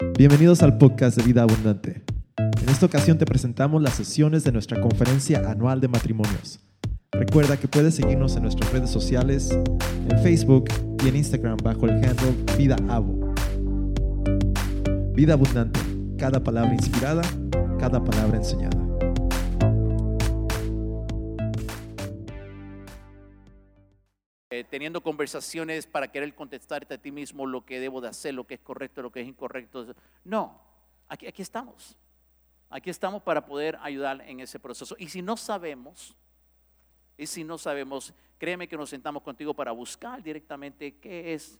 [0.00, 2.02] Bienvenidos al podcast de Vida Abundante.
[2.38, 6.58] En esta ocasión te presentamos las sesiones de nuestra conferencia anual de matrimonios.
[7.12, 9.50] Recuerda que puedes seguirnos en nuestras redes sociales,
[10.08, 10.70] en Facebook
[11.04, 13.34] y en Instagram bajo el handle Vida Abo.
[15.12, 15.80] Vida Abundante,
[16.16, 17.20] cada palabra inspirada,
[17.78, 18.89] cada palabra enseñada.
[24.70, 28.54] Teniendo conversaciones para querer contestarte a ti mismo lo que debo de hacer, lo que
[28.54, 29.94] es correcto, lo que es incorrecto.
[30.24, 30.60] No,
[31.08, 31.96] aquí, aquí estamos.
[32.70, 34.94] Aquí estamos para poder ayudar en ese proceso.
[34.98, 36.16] Y si no sabemos,
[37.18, 41.58] y si no sabemos, créeme que nos sentamos contigo para buscar directamente qué es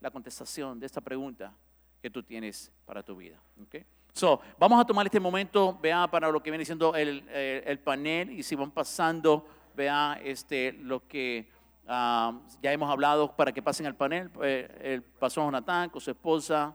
[0.00, 1.52] la contestación de esta pregunta
[2.00, 3.40] que tú tienes para tu vida.
[3.62, 3.76] ¿ok?
[4.12, 7.78] So, vamos a tomar este momento, vea, para lo que viene siendo el, eh, el
[7.78, 11.48] panel y si van pasando, vea este, lo que
[11.90, 14.30] ya hemos hablado para que pasen al panel.
[14.42, 16.72] Eh, el pastor Jonathan con su esposa,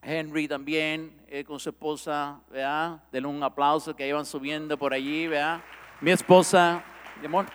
[0.00, 5.26] Henry también eh, con su esposa, vea, denle un aplauso que iban subiendo por allí,
[5.26, 5.62] vea.
[6.00, 6.82] Mi esposa,
[7.20, 7.46] mi amor.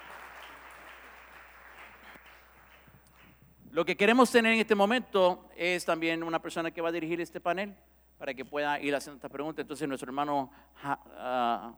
[3.72, 7.20] Lo que queremos tener en este momento es también una persona que va a dirigir
[7.20, 7.76] este panel
[8.20, 9.62] para que pueda ir haciendo esta pregunta.
[9.62, 10.52] Entonces nuestro hermano,
[10.84, 11.74] ah,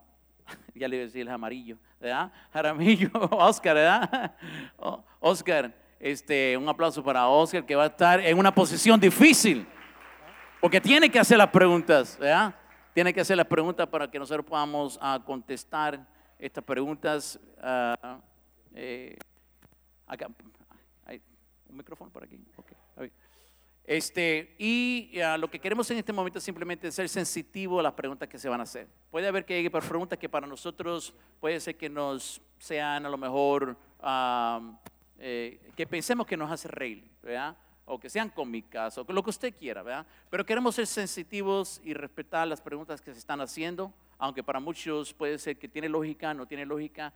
[0.76, 2.32] ya le iba a decir el amarillo, ¿verdad?
[2.54, 4.36] Jaramillo, Oscar, ¿verdad?
[4.78, 9.68] O- Oscar, este, un aplauso para Oscar que va a estar en una posición difícil,
[10.62, 12.54] porque tiene que hacer las preguntas, ¿verdad?
[12.94, 16.06] Tiene que hacer las preguntas para que nosotros podamos ah, contestar
[16.40, 17.40] estas preguntas.
[17.62, 18.20] ah,
[18.74, 19.18] eh,
[20.08, 20.28] acá,
[21.06, 21.22] hay
[21.70, 22.40] un micrófono por aquí.
[22.58, 23.14] Ok, está bien.
[23.88, 27.94] Este, y ah, lo que queremos en este momento es simplemente ser sensitivo a las
[27.94, 28.88] preguntas que se van a hacer.
[29.12, 33.18] Puede haber que llegue preguntas que para nosotros puede ser que nos sean a lo
[33.18, 34.80] mejor, ah,
[35.20, 37.56] eh, que pensemos que nos hace reír, ¿verdad?
[37.86, 40.08] O que sean cómicas, o lo que usted quiera, ¿verdad?
[40.32, 45.14] Pero queremos ser sensitivos y respetar las preguntas que se están haciendo, aunque para muchos
[45.14, 47.14] puede ser que tiene lógica, no tiene lógica.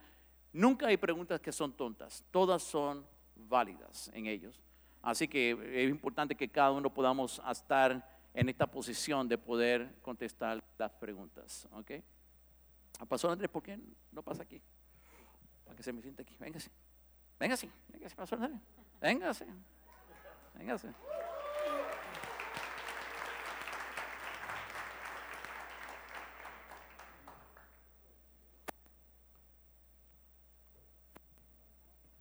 [0.54, 3.04] Nunca hay preguntas que son tontas, todas son
[3.36, 4.62] válidas en ellos.
[5.02, 5.52] Así que
[5.84, 11.68] es importante que cada uno podamos estar en esta posición de poder contestar las preguntas.
[11.72, 11.92] ¿ok?
[13.00, 13.80] Ah, Pastor Andrés, ¿por qué
[14.12, 14.62] no pasa aquí?
[15.64, 16.36] Para que se me siente aquí.
[16.38, 16.70] Véngase.
[17.40, 17.70] Véngase.
[17.88, 18.62] Véngase, Pastor Andrés.
[19.00, 19.46] Véngase.
[20.56, 20.88] Véngase.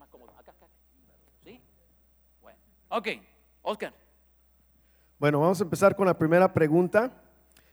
[0.00, 0.32] más cómodo.
[0.32, 0.66] Acá, acá.
[1.44, 1.60] ¿Sí?
[2.42, 2.58] Bueno.
[2.88, 3.08] Ok,
[3.62, 3.94] Oscar.
[5.20, 7.12] Bueno, vamos a empezar con la primera pregunta.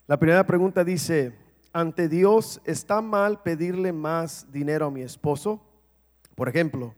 [0.06, 1.36] La primera pregunta dice,
[1.74, 5.60] ante Dios, ¿está mal pedirle más dinero a mi esposo?
[6.36, 6.94] Por ejemplo,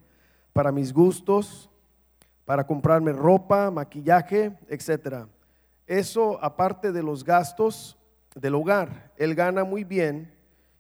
[0.51, 1.69] para mis gustos,
[2.44, 5.30] para comprarme ropa, maquillaje, etcétera.
[5.88, 7.97] Eso aparte de los gastos
[8.35, 9.11] del hogar.
[9.17, 10.33] Él gana muy bien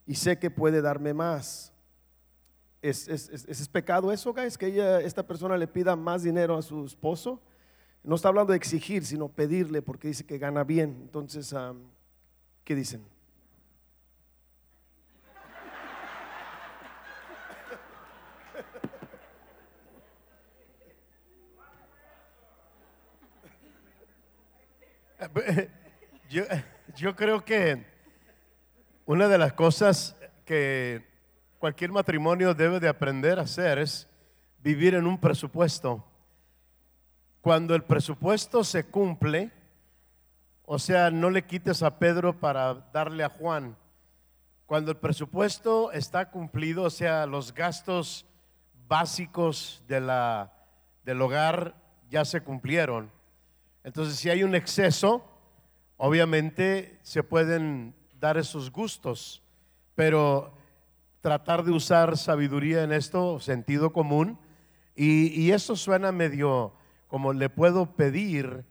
[0.05, 1.71] y sé que puede darme más.
[2.81, 4.57] ¿Es, es, es- pecado eso, guys?
[4.57, 7.41] Que ella, esta persona le pida más dinero a su esposo.
[8.03, 10.97] No está hablando de exigir, sino pedirle, porque dice que gana bien.
[11.01, 11.79] Entonces, am,
[12.65, 13.01] ¿qué dicen?
[26.95, 27.85] Yo, creo que
[29.05, 31.05] una de las cosas que
[31.59, 34.09] cualquier matrimonio debe de aprender a hacer es
[34.59, 36.03] vivir en un presupuesto.
[37.41, 39.51] Cuando el presupuesto se cumple,
[40.65, 43.75] o sea, no le quites a Pedro para darle a Juan.
[44.65, 48.25] Cuando el presupuesto está cumplido, o sea, los gastos
[48.87, 50.53] básicos de la,
[51.03, 51.75] del hogar
[52.09, 53.11] ya se cumplieron.
[53.83, 55.23] Entonces, si hay un exceso,
[55.97, 59.43] obviamente se pueden dar esos gustos,
[59.95, 60.53] pero
[61.19, 64.39] tratar de usar sabiduría en esto, sentido común,
[64.95, 66.73] y, eso suena medio
[67.07, 68.65] como le puedo pedir,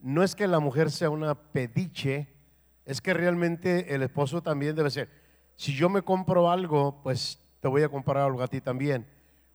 [0.00, 2.28] no es que la mujer sea una pediche,
[2.84, 5.08] es que realmente el esposo también debe ser,
[5.56, 9.06] si yo me compro algo, pues te voy a comprar algo a ti también.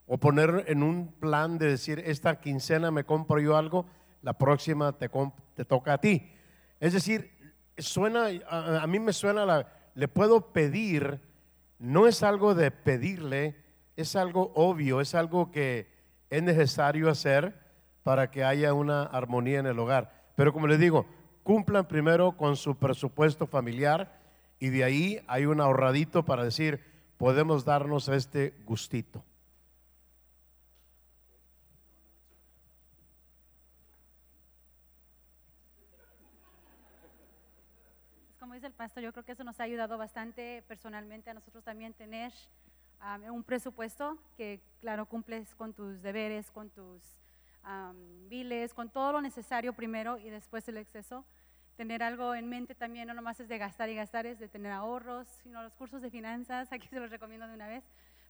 [0.06, 3.88] O poner en un plan de decir, esta quincena me compro yo algo,
[4.26, 5.08] la próxima te,
[5.54, 6.34] te toca a ti.
[6.80, 7.32] Es decir,
[7.78, 11.22] suena, a, a mí me suena, la, le puedo pedir,
[11.78, 13.56] no es algo de pedirle,
[13.96, 15.94] es algo obvio, es algo que
[16.32, 17.56] es necesario hacer
[18.02, 20.32] para que haya una armonía en el hogar.
[20.36, 21.06] Pero como les digo,
[21.44, 24.20] cumplan primero con su presupuesto familiar
[24.58, 26.84] y de ahí hay un ahorradito para decir,
[27.18, 29.24] podemos darnos este gustito.
[38.46, 41.64] Como dice el pastor, yo creo que eso nos ha ayudado bastante personalmente a nosotros
[41.64, 42.32] también tener
[43.02, 47.02] um, un presupuesto que, claro, cumples con tus deberes, con tus
[47.64, 51.26] um, biles, con todo lo necesario primero y después el exceso.
[51.78, 54.72] Tener algo en mente también, no nomás es de gastar y gastar, es de tener
[54.72, 57.84] ahorros, sino los cursos de finanzas, aquí se los recomiendo de una vez.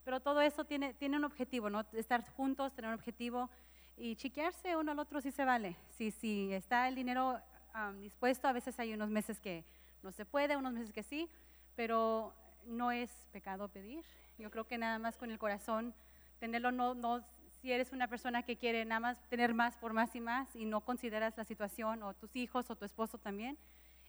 [0.06, 1.84] Pero todo eso tiene, tiene un objetivo, ¿no?
[1.92, 3.50] Estar juntos, tener un objetivo
[3.98, 5.76] y chiquearse uno al otro si se vale.
[5.90, 7.42] Si, si está el dinero
[7.76, 9.66] um, dispuesto, a veces hay unos meses que
[10.06, 11.28] no se puede, unos meses que sí,
[11.76, 12.34] pero
[12.66, 14.06] no es pecado pedir.
[14.38, 15.94] Yo creo que nada más con el corazón,
[16.40, 17.26] tenerlo, no, no,
[17.60, 20.66] si eres una persona que quiere nada más tener más por más y más y
[20.66, 23.58] no consideras la situación o tus hijos o tu esposo también,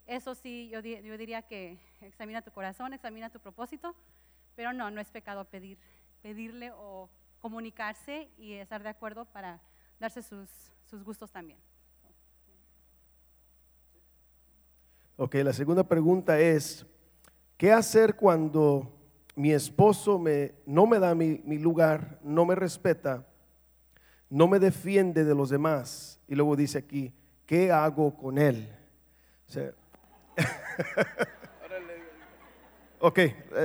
[0.06, 3.96] eso sí, yo, yo diría que examina tu corazón, examina tu propósito,
[4.54, 5.78] pero no, no es pecado pedir,
[6.20, 7.08] pedirle o
[7.40, 9.60] comunicarse y estar de acuerdo para
[9.98, 10.50] darse sus,
[10.84, 11.58] sus gustos también.
[15.18, 16.84] Ok, la segunda pregunta es,
[17.56, 18.92] ¿qué hacer cuando
[19.34, 23.24] mi esposo me, no me da mi, mi, lugar, no me respeta,
[24.28, 26.20] no me defiende de los demás?
[26.28, 27.14] Y luego dice aquí,
[27.46, 28.68] ¿qué hago con él?
[29.48, 30.36] O
[33.06, 33.20] ok,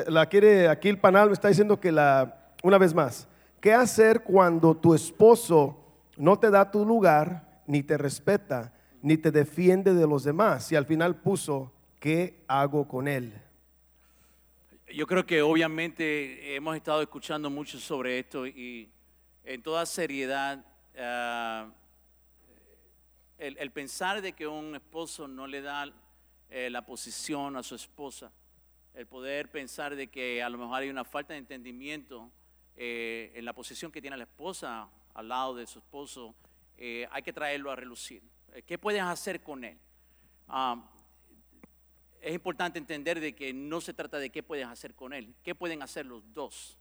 [0.08, 3.28] la quiere, aquí el panel me está diciendo que la, una vez más,
[3.60, 5.84] ¿qué hacer cuando tu esposo
[6.16, 8.72] no te da tu lugar ni te respeta?
[9.02, 10.72] Ni te defiende de los demás.
[10.72, 13.34] Y al final puso, ¿qué hago con él?
[14.94, 18.90] Yo creo que obviamente hemos estado escuchando mucho sobre esto y
[19.44, 20.66] en toda seriedad,
[23.38, 25.92] el, el, pensar de que un esposo no le da
[26.54, 28.30] eh, la posición a su esposa,
[28.94, 32.30] el poder pensar de que a lo mejor hay una falta de entendimiento
[32.76, 36.36] eh, en la posición que tiene la esposa al lado de su esposo,
[36.78, 38.22] eh, hay que traerlo a relucir.
[38.66, 39.78] ¿Qué puedes hacer con él?
[40.48, 40.84] Um,
[42.22, 45.56] es importante entender de que no se trata de qué puedes hacer con él, qué
[45.56, 46.78] pueden hacer los dos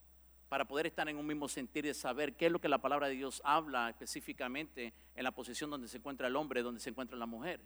[0.51, 3.07] para poder estar en un mismo sentir de saber qué es lo que la palabra
[3.07, 7.17] de Dios habla específicamente en la posición donde se encuentra el hombre, donde se encuentra
[7.17, 7.61] la mujer.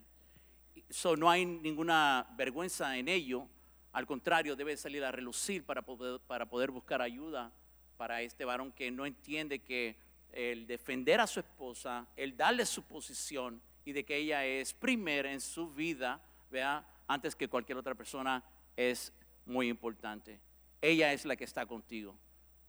[0.91, 3.49] So, no hay ninguna vergüenza en ello,
[3.93, 7.53] al contrario, debe salir a relucir para poder, para poder buscar ayuda
[7.97, 9.97] para este varón que no entiende que
[10.33, 15.33] el defender a su esposa, el darle su posición, y de que ella es primera
[15.33, 16.21] en su vida,
[16.51, 18.43] vea, antes que cualquier otra persona,
[18.77, 19.13] es
[19.47, 20.41] muy importante.
[20.81, 22.17] Ella es la que está contigo,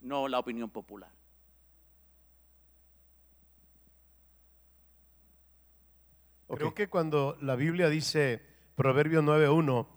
[0.02, 1.12] no la opinión popular.
[6.48, 8.42] Creo que cuando la Biblia dice,
[8.76, 9.88] Proverbio 9.1,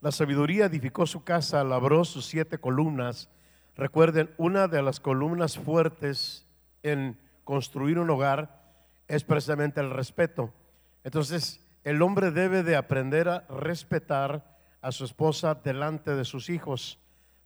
[0.00, 3.30] la sabiduría edificó su casa, labró sus siete columnas.
[3.74, 6.46] Recuerden, una de las columnas fuertes
[6.82, 8.62] en construir un hogar
[9.08, 10.52] es precisamente el respeto.
[11.04, 16.98] Entonces, el hombre debe de aprender a respetar a su esposa delante de sus hijos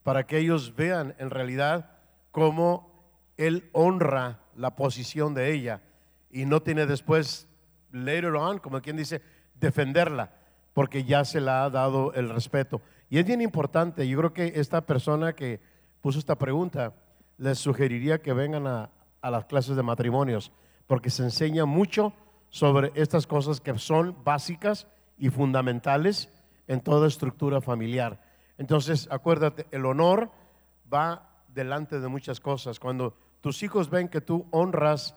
[0.05, 1.91] para que ellos vean en realidad
[2.31, 5.83] cómo él honra la posición de ella
[6.31, 7.49] y no tiene después,
[7.91, 9.23] later on, como quien dice,
[9.55, 10.31] defenderla,
[10.73, 12.81] porque ya se la ha dado el respeto.
[13.11, 15.61] Y es bien importante, yo creo que esta persona que
[16.01, 16.95] puso esta pregunta,
[17.39, 20.53] les sugeriría que vengan a, a las clases de matrimonios,
[20.87, 22.13] porque se enseña mucho
[22.51, 24.87] sobre estas cosas que son básicas
[25.19, 26.33] y fundamentales
[26.67, 28.23] en toda estructura familiar.
[28.57, 30.31] Entonces, acuérdate, el honor
[30.93, 32.79] va delante de muchas cosas.
[32.79, 35.17] Cuando tus hijos ven que tú honras,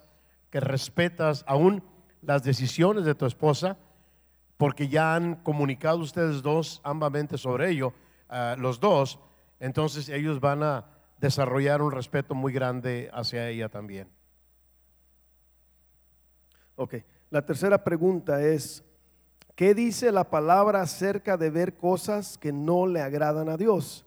[0.50, 1.84] que respetas aún
[2.22, 3.78] las decisiones de tu esposa,
[4.58, 7.94] porque ya han comunicado ustedes dos ambamente sobre ello,
[8.30, 9.20] uh, los dos,
[9.60, 10.86] entonces ellos van a
[11.18, 14.10] desarrollar un respeto muy grande hacia ella también.
[16.76, 16.96] Ok.
[17.32, 18.84] La tercera pregunta es,
[19.56, 24.06] ¿qué dice la palabra acerca de ver cosas que no le agradan a Dios?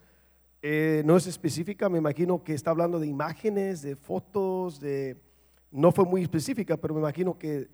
[0.60, 5.16] Eh, no es específica, me imagino que está hablando de imágenes, de fotos, de...
[5.70, 7.70] No fue muy específica, pero me imagino que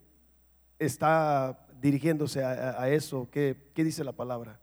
[0.78, 3.28] está dirigiéndose a, eso.
[3.32, 4.60] ¿Qué, ¿Qué, dice la palabra?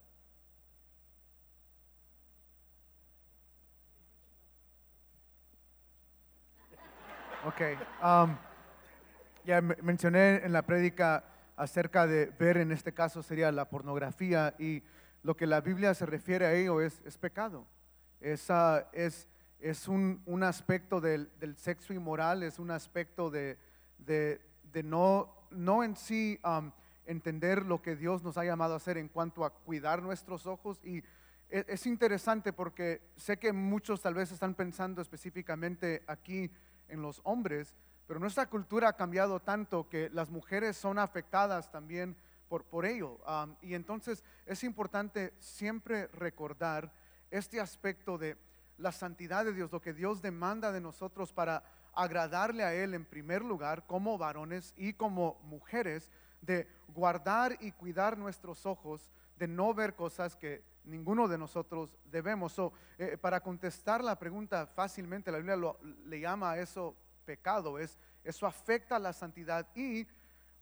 [7.46, 7.62] Ok.
[8.02, 8.47] Um,
[9.48, 11.24] ya mencioné en la prédica
[11.56, 14.84] acerca de ver, en este caso sería la pornografía, y
[15.24, 17.66] lo que la Biblia se refiere a ello es, es pecado.
[18.20, 18.50] Es,
[18.92, 19.26] es,
[19.62, 23.58] es un, un, aspecto del, del, sexo inmoral, es un aspecto de,
[24.00, 24.42] de,
[24.74, 26.70] de no, no en sí um,
[27.06, 30.82] entender lo que Dios nos ha llamado a hacer en cuanto a cuidar nuestros ojos
[30.84, 30.98] y
[31.50, 36.52] e- es interesante porque sé que muchos tal vez están pensando específicamente aquí
[36.90, 37.76] en los hombres,
[38.08, 42.16] pero nuestra cultura ha cambiado tanto que las mujeres son afectadas también
[42.48, 43.20] por, por ello.
[43.62, 46.92] Y entonces es importante siempre recordar
[47.30, 48.38] este aspecto de
[48.78, 53.06] la santidad de Dios, lo que Dios demanda de nosotros para agradarle a Él en
[53.06, 56.10] primer lugar como varones y como mujeres,
[56.42, 62.54] de guardar y cuidar nuestros ojos, de no ver cosas que ninguno de nosotros debemos.
[62.54, 65.58] So, eh, para contestar la pregunta fácilmente, la Biblia
[66.06, 66.96] le llama a eso
[67.32, 70.08] pecado, es, eso afecta la santidad y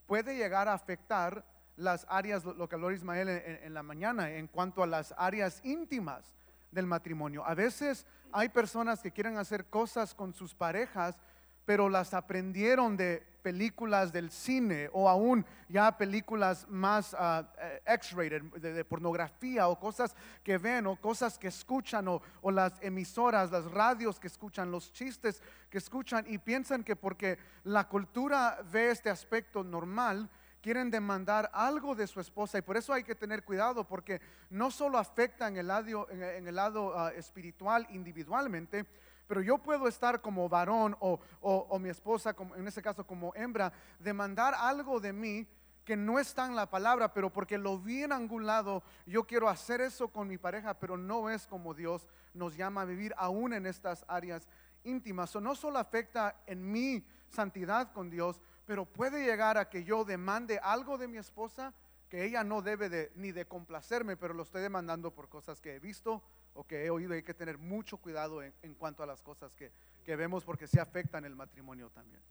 [0.07, 1.45] puede llegar a afectar
[1.77, 5.61] las áreas, lo, que habló Ismael en- en la mañana, en cuanto a las áreas
[5.63, 6.33] íntimas
[6.71, 7.45] del matrimonio.
[7.45, 11.17] A veces hay personas que quieren hacer cosas con sus parejas,
[11.65, 18.73] pero las aprendieron de películas del cine o aún ya películas más eh, X-rated, de,
[18.73, 23.69] de pornografía o cosas que ven o cosas que escuchan o, o las emisoras, las
[23.69, 29.11] radios que escuchan, los chistes que escuchan y piensan que porque la cultura ve este
[29.11, 30.27] aspecto normal,
[30.65, 34.19] quieren demandar algo de su esposa y por eso hay que tener cuidado porque
[34.49, 38.87] no solo afecta en el lado, en, el lado ah, espiritual individualmente,
[39.27, 43.33] pero yo puedo estar como varón o, o- mi esposa, como, en ese caso como
[43.35, 45.47] hembra, demandar algo de mí
[45.83, 49.47] que no está en la palabra, pero porque lo vi en algún lado, yo quiero
[49.49, 53.53] hacer eso con mi pareja, pero no es como Dios nos llama a vivir aún
[53.53, 54.47] en estas áreas
[54.83, 55.35] íntimas.
[55.35, 60.05] O no solo afecta en mi santidad con Dios, pero puede llegar a que yo
[60.05, 61.71] demande algo de mi esposa
[62.09, 65.75] que ella no debe de, ni de complacerme, pero lo estoy demandando por cosas que
[65.75, 66.23] he visto
[66.55, 67.13] o que he oído.
[67.13, 69.71] Hay que tener mucho cuidado en, cuanto a las cosas que,
[70.03, 72.21] que vemos porque se afectan el matrimonio también.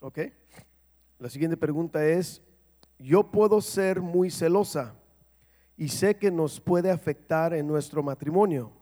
[0.00, 0.18] Ok.
[1.18, 2.40] La siguiente pregunta es,
[2.98, 4.94] yo puedo ser muy celosa
[5.76, 8.72] y sé que nos puede afectar en nuestro matrimonio.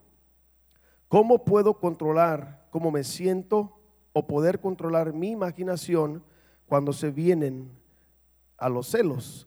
[1.09, 3.81] ¿Cómo puedo controlar cómo me siento
[4.13, 6.23] o poder controlar mi imaginación
[6.67, 7.71] cuando se vienen
[8.59, 9.47] a los celos?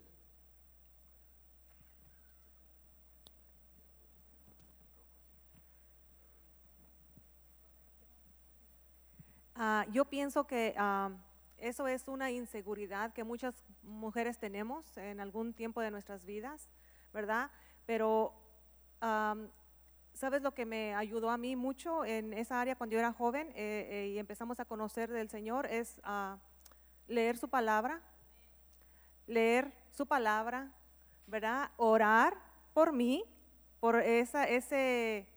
[9.61, 11.11] Ah, yo pienso que ah,
[11.57, 16.69] eso es una inseguridad que muchas mujeres tenemos en algún tiempo de nuestras vidas,
[17.13, 17.51] ¿verdad?
[17.85, 18.33] Pero,
[19.01, 19.49] am,
[20.13, 23.49] ¿sabes lo que me ayudó a mí mucho en esa área cuando yo era joven
[23.49, 25.65] eh, eh, y empezamos a conocer del Señor?
[25.65, 26.37] Es ah,
[27.09, 28.01] leer su palabra,
[29.27, 30.71] leer su palabra,
[31.27, 31.69] ¿verdad?
[31.75, 32.37] Orar
[32.73, 33.25] por mí,
[33.81, 35.27] por esa, ese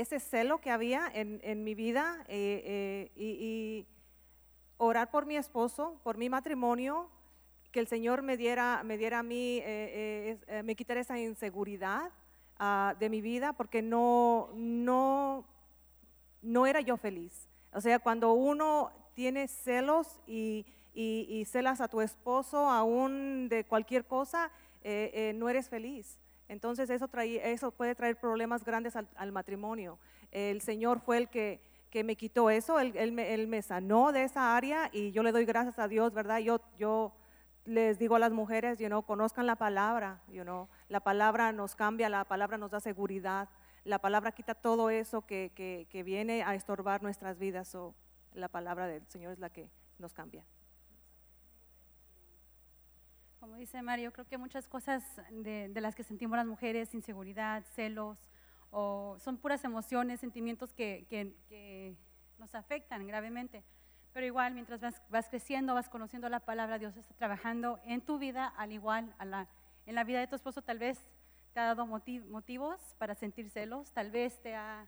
[0.00, 3.86] ese celo que había en, en mi vida eh, eh, y,
[4.78, 7.10] orar por mi esposo, por mi matrimonio,
[7.70, 12.10] que el Señor me diera, me diera a mí, eh, me quitara esa inseguridad
[12.58, 15.44] ah, de mi vida, porque no, no,
[16.42, 17.46] no era yo feliz.
[17.72, 20.64] O sea, cuando uno tiene celos y,
[20.94, 24.50] y- y celas a tu esposo aún de cualquier cosa,
[25.34, 26.18] no eres feliz.
[26.50, 30.00] Entonces eso, eso puede traer problemas grandes al, matrimonio.
[30.32, 31.60] El Señor fue el que,
[32.04, 35.86] me quitó eso, él, me, sanó de esa área y yo le doy gracias a
[35.86, 36.40] Dios, ¿verdad?
[36.40, 37.12] Yo,
[37.64, 41.76] les digo a las mujeres, you know, conozcan la palabra, you know, la palabra nos
[41.76, 43.48] cambia, la palabra nos da seguridad,
[43.84, 47.68] la palabra quita todo eso que, viene a estorbar nuestras vidas.
[47.68, 47.94] So,
[48.32, 50.44] la palabra del Señor es la que nos cambia.
[53.40, 57.64] Como dice Mario, creo que muchas cosas de, de las que sentimos las mujeres, inseguridad,
[57.74, 58.18] celos,
[58.70, 61.96] o son puras emociones, sentimientos que, que- que
[62.38, 63.64] nos afectan gravemente.
[64.12, 68.18] Pero igual, mientras vas, vas creciendo, vas conociendo la palabra, Dios está trabajando en tu
[68.18, 69.48] vida, al igual a la,
[69.86, 71.02] en la vida de tu esposo, tal vez
[71.54, 74.86] te ha dado moti- motivos para sentir celos, tal vez te ha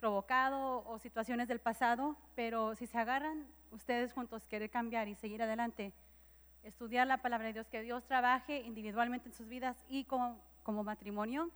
[0.00, 5.42] provocado o situaciones del pasado, pero si se agarran ustedes juntos, querer cambiar y seguir
[5.42, 5.94] adelante,
[6.66, 10.40] estudiar la palabra de Dios, que Dios trabaje individualmente en sus vidas y como,
[10.84, 11.50] matrimonio,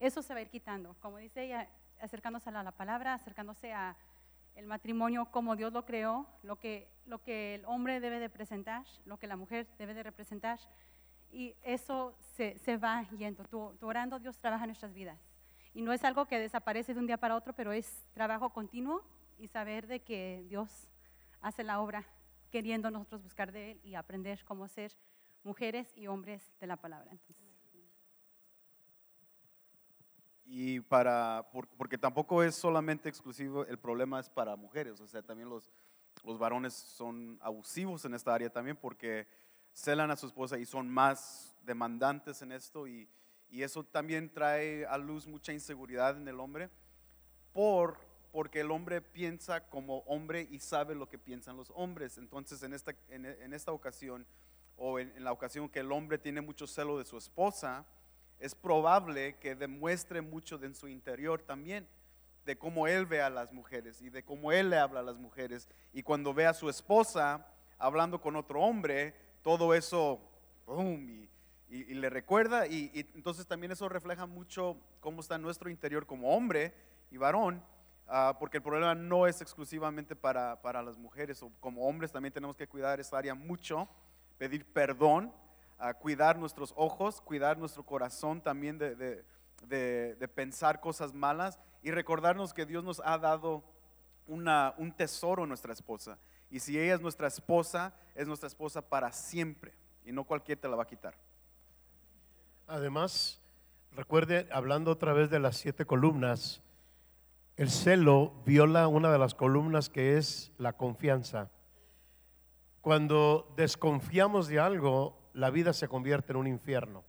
[0.00, 0.96] eso se va a ir quitando.
[1.00, 1.68] Como dice ella,
[2.00, 3.96] acercándose a la, la palabra, acercándose a
[4.54, 6.88] el matrimonio como Dios lo creó, lo que,
[7.26, 10.58] el hombre debe de presentar, lo que la mujer debe de representar,
[11.30, 13.44] y eso se, va yendo.
[13.44, 15.18] Tú orando, Dios trabaja en nuestras vidas.
[15.72, 19.02] Y no es algo que desaparece de un día para otro, pero es trabajo continuo
[19.38, 20.88] y saber de que Dios
[21.40, 22.06] hace la obra
[22.54, 24.96] queriendo nosotros buscar de Él y aprender cómo ser
[25.42, 27.10] mujeres y hombres de la palabra.
[27.10, 27.34] Entonces,
[30.44, 35.20] Y para, por- porque tampoco es solamente exclusivo, el problema es para mujeres, o sea,
[35.20, 35.72] también los,
[36.22, 39.26] los varones son abusivos en esta área también porque
[39.72, 43.08] celan a su esposa y son más demandantes en esto y,
[43.48, 46.70] Y eso también trae a luz mucha inseguridad en el hombre
[47.52, 47.98] por,
[48.34, 52.18] porque el hombre piensa como hombre y sabe lo que piensan los hombres.
[52.18, 54.26] Entonces en esta, en, en esta ocasión
[54.76, 57.86] o en, en la ocasión que el hombre tiene mucho celo de su esposa,
[58.40, 61.86] es probable que demuestre mucho de en su interior también,
[62.44, 65.16] de cómo él ve a las mujeres y de cómo él le habla a las
[65.16, 65.68] mujeres.
[65.92, 67.46] Y cuando ve a su esposa
[67.78, 70.20] hablando con otro hombre, todo eso,
[70.66, 72.66] boom, y, y- y le recuerda.
[72.66, 76.74] Y, y entonces también eso refleja mucho cómo está nuestro interior como hombre
[77.12, 77.62] y varón.
[78.08, 82.32] Ah, porque el problema no es exclusivamente para, para las mujeres, o como hombres también
[82.32, 83.88] tenemos que cuidar esa área mucho,
[84.38, 85.32] pedir perdón,
[85.78, 89.24] a cuidar nuestros ojos, cuidar nuestro corazón también de, de-
[89.66, 93.64] de- de pensar cosas malas y recordarnos que Dios nos ha dado
[94.26, 96.18] una- un tesoro en nuestra esposa.
[96.50, 99.72] Y si ella es nuestra esposa, es nuestra esposa para siempre
[100.04, 101.14] y no cualquiera te la va a quitar.
[102.66, 103.40] Además,
[103.92, 106.62] recuerde, hablando otra vez de las siete columnas,
[107.56, 111.50] el celo viola una de las columnas que es la confianza.
[112.80, 117.04] Cuando desconfiamos de algo, la vida se convierte en un infierno.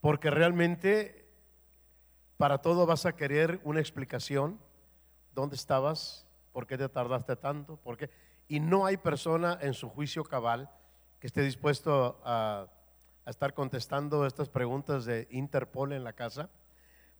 [0.00, 1.28] Porque realmente
[2.40, 4.58] para todo vas a querer una explicación.
[5.34, 6.26] ¿Dónde estabas?
[6.52, 7.76] ¿Por qué te tardaste tanto?
[7.76, 8.08] ¿Por qué?
[8.48, 10.70] Y no hay persona en su juicio cabal
[11.20, 12.66] que esté dispuesto a,
[13.26, 16.48] estar contestando estas preguntas de Interpol en la casa,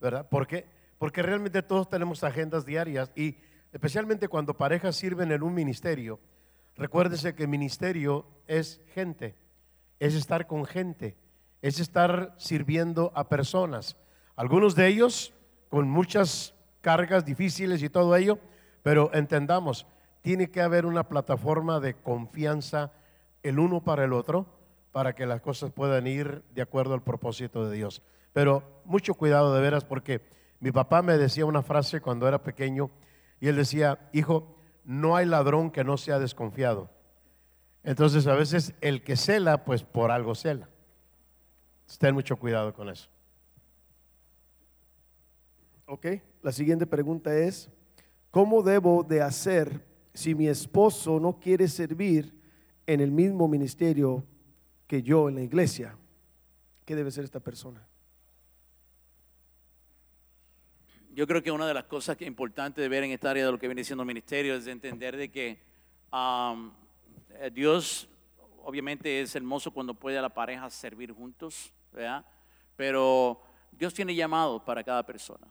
[0.01, 0.27] ¿verdad?
[0.29, 0.67] ¿Por qué?
[1.01, 3.39] Porque realmente todos tenemos agendas diarias y
[3.73, 6.21] especialmente cuando parejas sirven en un ministerio,
[6.77, 9.35] recuérdese que ministerio es gente,
[9.99, 11.17] es estar con gente,
[11.63, 13.97] es estar sirviendo a personas.
[14.37, 15.33] Algunos de ellos
[15.71, 16.53] con muchas
[16.83, 18.39] cargas difíciles y todo ello,
[18.83, 19.87] pero entendamos,
[20.21, 22.93] tiene que haber una plataforma de confianza
[23.43, 24.45] el uno para el otro
[24.93, 28.03] para que las cosas puedan ir de acuerdo al propósito de Dios.
[28.35, 32.91] Pero mucho cuidado de veras porque mi papá me decía una frase cuando era pequeño
[33.41, 36.91] y él decía, hijo, no hay ladrón que no sea desconfiado.
[37.83, 40.69] Entonces a veces el que cela, pues por algo cela.
[41.99, 43.09] Ten mucho cuidado con eso.
[45.87, 46.07] Ok,
[46.43, 47.69] la siguiente pregunta es,
[48.31, 52.39] ¿cómo debo de hacer si mi esposo no quiere servir
[52.87, 54.25] en el mismo ministerio
[54.87, 55.97] que yo en la iglesia?
[56.85, 57.90] ¿Qué debe ser esta persona?
[61.21, 63.45] Yo creo que una de las cosas que es importante de ver en esta área
[63.45, 65.59] de lo que viene siendo ministerio es de entender de que
[66.11, 66.73] am,
[67.39, 68.09] eh, Dios
[68.65, 72.25] obviamente es hermoso cuando puede a la pareja servir juntos, ¿verdad?
[72.75, 73.39] Pero
[73.71, 75.47] Dios tiene llamados para cada persona.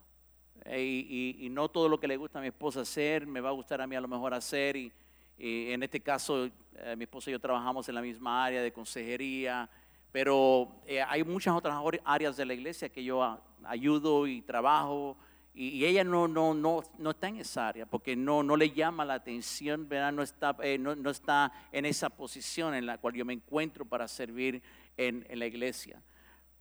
[0.66, 3.40] Eh, y, y- y no todo lo que le gusta a mi esposa hacer me
[3.40, 4.76] va a gustar a mí a lo mejor hacer.
[4.76, 4.92] Y,
[5.38, 8.74] y en este caso, eh, mi esposa y yo trabajamos en la misma área de
[8.74, 9.70] consejería,
[10.12, 15.16] pero eh, hay muchas otras áreas de la iglesia que yo a- ayudo y trabajo.
[15.54, 19.04] Y, ella no, no, no, no está en esa área porque no, no le llama
[19.06, 20.14] la atención, ¿verdad?
[20.14, 23.86] No, está, eh, no, no está en esa posición en la cual yo me encuentro
[23.86, 24.62] para servir
[24.98, 26.02] en, en la iglesia.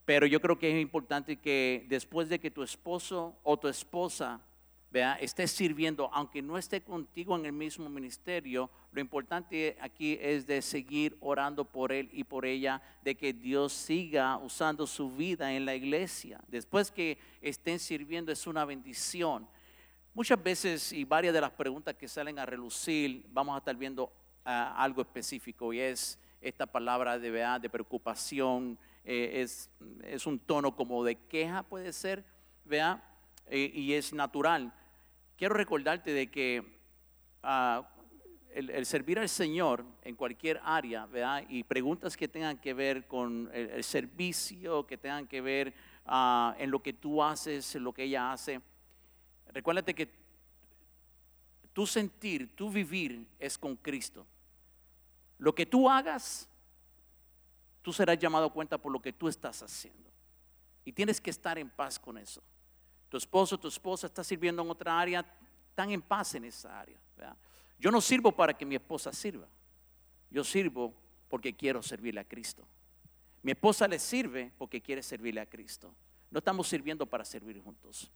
[0.04, 4.40] Pero yo creo que es importante que después de que tu esposo o tu esposa
[4.90, 5.14] ¿vea?
[5.14, 10.62] esté sirviendo, aunque no esté contigo en el mismo ministerio, lo importante aquí es de
[10.62, 15.66] seguir orando por él y por ella, de que Dios siga usando su vida en
[15.66, 16.40] la iglesia.
[16.48, 19.46] Después que estén sirviendo es una bendición.
[20.14, 24.10] Muchas veces y varias de las preguntas que salen a relucir, vamos a estar viendo
[24.44, 27.60] ah, algo específico y es esta palabra de, ¿verdad?
[27.60, 29.70] de preocupación, eh, es,
[30.04, 32.24] es un tono como de queja puede ser,
[32.64, 33.02] ¿vea?
[33.50, 34.72] Eh, y es natural.
[35.36, 36.62] Quiero recordarte de que
[37.42, 37.88] ah,
[38.52, 41.08] el, servir al Señor en cualquier área.
[41.48, 45.74] Y preguntas que tengan que ver con el, el servicio, que tengan que ver
[46.06, 48.60] ah, en lo que tú haces, en lo que ella hace.
[49.52, 50.10] Recuérdate que
[51.72, 54.26] tu sentir, tu vivir es con Cristo.
[55.38, 56.48] Lo que tú hagas,
[57.82, 60.10] tú serás llamado a cuenta por lo que tú estás haciendo.
[60.84, 62.42] Y tienes que estar en paz con eso.
[63.08, 65.24] Tu esposo, tu esposa está sirviendo en otra área,
[65.70, 66.98] están en paz en esa área.
[67.78, 69.46] Yo no sirvo para que mi esposa sirva.
[70.30, 70.92] Yo sirvo
[71.28, 72.66] porque quiero servirle a Cristo.
[73.42, 75.94] Mi esposa le sirve porque quiere servirle a Cristo.
[76.30, 78.10] No estamos sirviendo para servir juntos.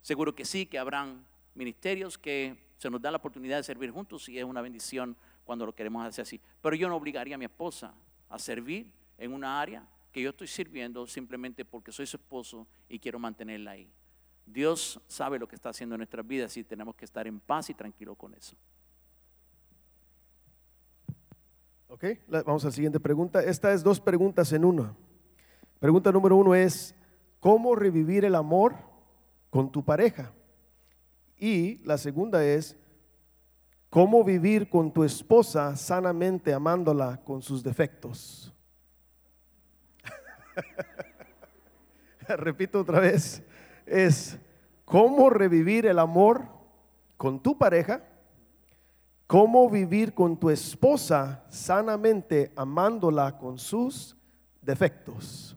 [0.00, 4.28] Seguro que sí, que habrán ministerios que se nos da la oportunidad de servir juntos
[4.28, 6.40] y es una bendición cuando lo queremos hacer así.
[6.62, 7.92] Pero yo no obligaría a mi esposa
[8.28, 12.98] a servir en una área que yo estoy sirviendo simplemente porque soy su esposo y
[12.98, 13.90] quiero mantenerla ahí.
[14.46, 17.70] Dios sabe lo que está haciendo en nuestras vidas y tenemos que estar en paz
[17.70, 18.56] y tranquilo con eso.
[21.88, 23.42] Ok, vamos a la siguiente pregunta.
[23.42, 24.94] Esta es dos preguntas en una.
[25.80, 26.94] Pregunta número uno es,
[27.40, 28.76] cómo revivir el amor
[29.50, 30.32] con tu pareja.
[31.36, 32.76] Y la segunda es,
[33.88, 38.54] cómo vivir con tu esposa sanamente amándola con sus defectos.
[42.28, 43.42] Repito otra vez,
[43.90, 44.38] es
[44.84, 46.46] cómo revivir el amor
[47.16, 48.02] con tu pareja,
[49.26, 54.16] cómo vivir con tu esposa sanamente amándola con sus
[54.62, 55.56] defectos.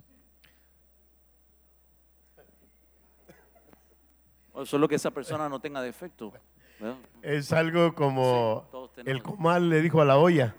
[4.52, 6.32] O solo que esa persona no tenga defecto.
[6.80, 6.98] ¿verdad?
[7.22, 10.56] Es algo como Sí, el comal le dijo a la olla.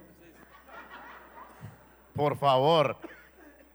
[2.13, 2.97] Por favor.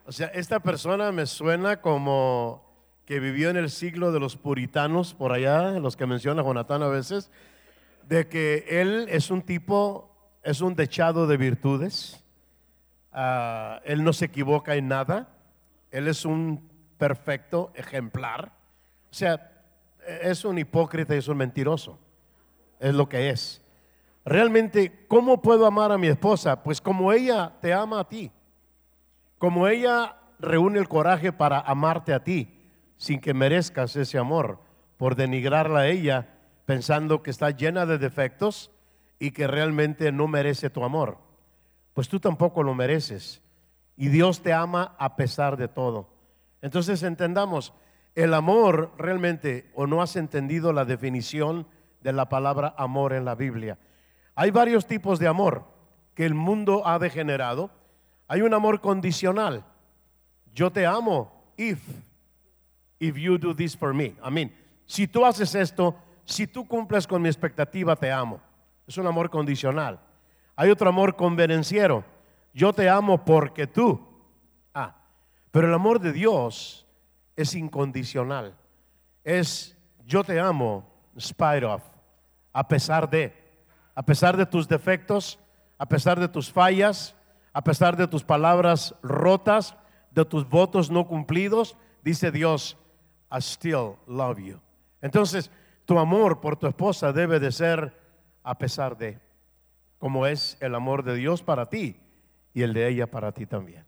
[0.07, 2.70] O sea, esta persona me suena como
[3.11, 6.87] que vivió en el siglo de los puritanos, por allá, los que menciona Jonathan a
[6.87, 7.29] veces,
[8.07, 12.25] de que él es un tipo, es un dechado de virtudes.
[13.13, 15.27] Ah, él no se equivoca en nada.
[15.91, 18.53] Él es un perfecto ejemplar.
[19.11, 19.61] O sea,
[20.23, 21.99] es un hipócrita y es un mentiroso.
[22.79, 23.61] Es lo que es.
[24.25, 26.63] Realmente, ¿cómo puedo amar a mi esposa?
[26.63, 28.31] Pues como ella te ama a ti.
[29.37, 32.60] Como ella reúne el coraje para amarte a ti,
[33.01, 34.59] sin que merezcas ese amor,
[34.99, 36.35] por denigrarla a ella,
[36.67, 38.71] pensando que está llena de defectos
[39.19, 41.17] y que realmente no merece tu amor.
[41.95, 43.41] Pues tú tampoco lo mereces.
[43.97, 46.11] Y Dios te ama a pesar de todo.
[46.61, 47.73] Entonces entendamos,
[48.15, 51.67] el amor realmente, o no has entendido la definición
[52.03, 53.79] de la palabra amor en la Biblia.
[54.35, 55.65] Hay varios tipos de amor
[56.15, 57.71] que el mundo ha degenerado.
[58.29, 59.65] Hay un amor condicional.
[60.53, 61.81] Yo te amo if,
[63.01, 64.15] if you do this for me.
[64.23, 64.55] Amén.
[64.87, 68.41] Si tú haces esto, si tú cumples con mi expectativa, te amo.
[68.87, 70.01] Es un amor condicional.
[70.55, 72.05] Hay otro amor convenenciero.
[72.53, 74.01] Yo te amo porque tú.
[74.75, 74.97] Ah,
[75.51, 76.87] pero el amor de Dios
[77.37, 78.55] es incondicional.
[79.25, 80.85] Es yo te amo,
[81.19, 81.83] spite of,
[82.53, 83.33] a pesar de,
[83.95, 85.39] a pesar de tus defectos,
[85.79, 87.15] a pesar de tus fallas,
[87.53, 89.77] a pesar de tus palabras rotas,
[90.11, 92.77] de tus votos no cumplidos, dice Dios,
[93.31, 94.61] I still love you.
[95.01, 95.51] Entonces,
[95.85, 97.93] tu amor por tu esposa debe de ser
[98.43, 99.21] a pesar de,
[99.99, 101.97] como es el amor de Dios para ti
[102.53, 103.85] y el de ella para ti también.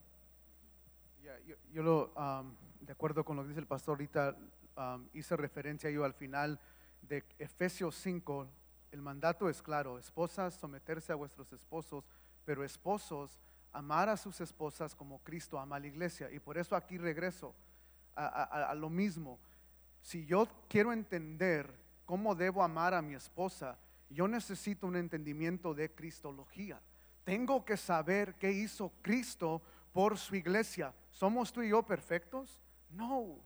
[1.23, 1.37] Ya,
[1.73, 4.37] yo, lo, am, de acuerdo con lo que dice el pastor ahorita,
[4.77, 6.61] am, hice referencia yo al final
[7.03, 8.47] de Efesios 5,
[8.93, 12.05] el mandato es claro, esposas someterse a vuestros esposos,
[12.45, 13.39] pero esposos
[13.73, 16.31] amar a sus esposas como Cristo ama a la iglesia.
[16.31, 17.55] Y por eso aquí regreso
[18.15, 19.39] a, lo mismo.
[20.01, 21.73] Si yo quiero entender
[22.05, 23.79] cómo debo amar a mi esposa,
[24.11, 26.81] yo necesito un entendimiento de cristología.
[27.25, 30.93] Tengo que saber qué hizo Cristo por su iglesia.
[31.11, 32.61] ¿Somos tú y yo perfectos?
[32.91, 33.39] No.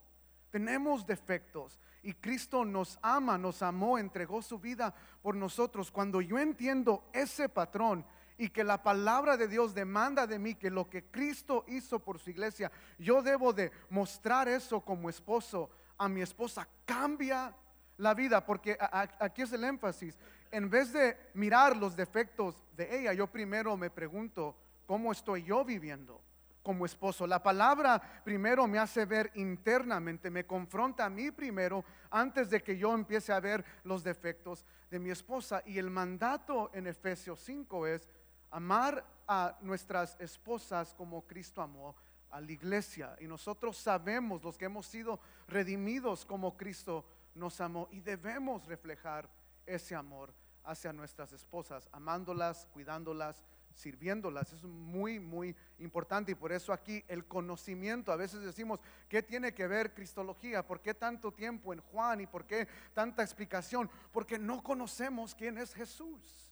[0.51, 5.91] Tenemos defectos y Cristo nos ama, nos amó, entregó su vida por nosotros.
[5.91, 8.07] Cuando yo entiendo ese patrón
[8.39, 12.19] y que la palabra de Dios demanda de mí que lo que Cristo hizo por
[12.19, 16.69] su iglesia, yo debo de mostrar eso como esposo a mi esposa.
[16.85, 17.55] Cambia
[17.99, 18.77] la vida, porque
[19.19, 20.19] aquí es el énfasis.
[20.51, 25.65] En vez de mirar los defectos de ella, yo primero me pregunto, ¿cómo estoy yo
[25.65, 26.21] viviendo?
[26.67, 27.29] como esposo.
[27.29, 32.77] La palabra primero me hace ver internamente, me confronta a mí primero antes de que
[32.77, 35.63] yo empiece a ver los defectos de mi esposa.
[35.65, 38.09] Y el mandato en Efesios 5 es
[38.51, 41.97] amar a nuestras esposas como Cristo amó
[42.31, 43.17] a la iglesia.
[43.21, 47.05] Y nosotros sabemos, los que hemos sido redimidos como Cristo
[47.35, 49.29] nos amó, y debemos reflejar
[49.67, 50.33] ese amor
[50.65, 54.53] hacia nuestras esposas, amándolas, cuidándolas, sirviéndolas.
[54.53, 58.11] Es muy, muy importante y por eso aquí el conocimiento.
[58.11, 60.67] A veces decimos, ¿qué tiene que ver Cristología?
[60.67, 63.91] ¿Por qué tanto tiempo en Juan y por qué tanta explicación?
[64.13, 66.46] Porque no conocemos quién es Jesús.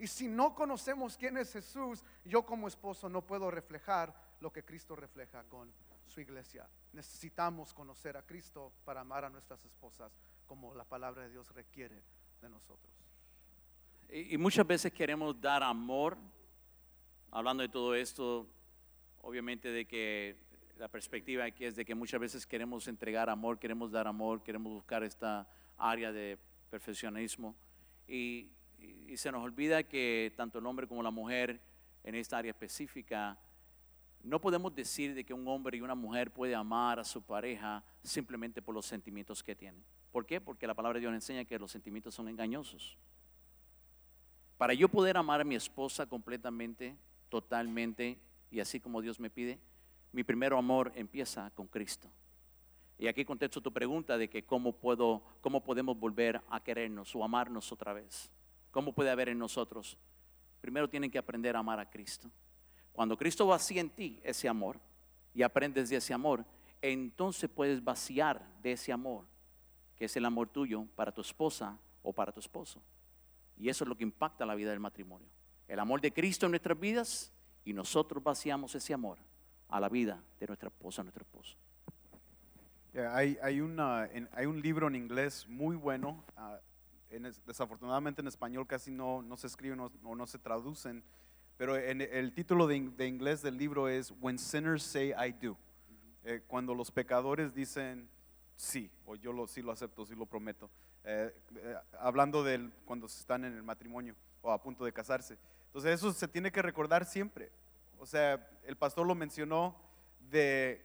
[0.00, 4.64] Y si no conocemos quién es Jesús, yo como esposo no puedo reflejar lo que
[4.64, 5.70] Cristo refleja con
[6.06, 6.66] su iglesia.
[6.94, 10.10] Necesitamos conocer a Cristo para amar a nuestras esposas
[10.46, 12.02] como la palabra de Dios requiere
[12.40, 12.90] de nosotros.
[14.08, 16.16] Y, muchas veces queremos dar amor,
[17.30, 18.48] hablando de todo esto,
[19.20, 20.34] obviamente de que
[20.78, 24.72] la perspectiva aquí es de que muchas veces queremos entregar amor, queremos dar amor, queremos
[24.72, 26.38] buscar esta área de
[26.70, 27.54] perfeccionismo
[28.08, 31.60] y, y- se nos olvida que tanto el hombre como la mujer
[32.04, 33.38] en esta área específica,
[34.22, 37.82] no podemos decir de que un hombre y una mujer puede amar a su pareja
[38.02, 39.82] simplemente por los sentimientos que tienen.
[40.12, 40.40] ¿Por qué?
[40.40, 42.98] Porque la palabra de Dios enseña que los sentimientos son engañosos.
[44.58, 46.96] Para yo poder amar a mi esposa completamente,
[47.28, 48.18] totalmente,
[48.50, 49.58] y así como Dios me pide,
[50.12, 52.10] mi primer amor empieza con Cristo.
[52.98, 57.24] Y aquí contesto tu pregunta de que cómo, puedo, cómo podemos volver a querernos o
[57.24, 58.30] amarnos otra vez.
[58.70, 59.98] ¿Cómo puede haber en nosotros?
[60.60, 62.30] Primero tienen que aprender a amar a Cristo.
[62.92, 64.78] Cuando Cristo vacía en ti ese amor
[65.34, 66.44] y aprendes de ese amor,
[66.82, 69.24] entonces puedes vaciar de ese amor,
[69.96, 72.82] que es el amor tuyo para tu esposa o para tu esposo.
[73.56, 75.28] Y eso es lo que impacta la vida del matrimonio.
[75.68, 77.32] El amor de Cristo en nuestras vidas
[77.64, 79.18] y nosotros vaciamos ese amor
[79.68, 81.56] a la vida de nuestra esposa, nuestro esposo.
[83.12, 86.58] Hay un libro en inglés muy bueno, ah,
[87.10, 91.02] en es- desafortunadamente en español casi no, no se escriben o no, se traducen,
[91.56, 95.56] pero el título de inglés del libro es When Sinners Say I Do.
[96.24, 98.08] Eh, cuando los pecadores dicen
[98.56, 100.70] sí, o yo lo, sí lo acepto, sí lo prometo.
[101.04, 105.38] Eh, eh, hablando de cuando están en el matrimonio o a punto de casarse.
[105.66, 107.50] Entonces eso se tiene que recordar siempre.
[107.98, 109.76] O sea, el pastor lo mencionó
[110.30, 110.82] de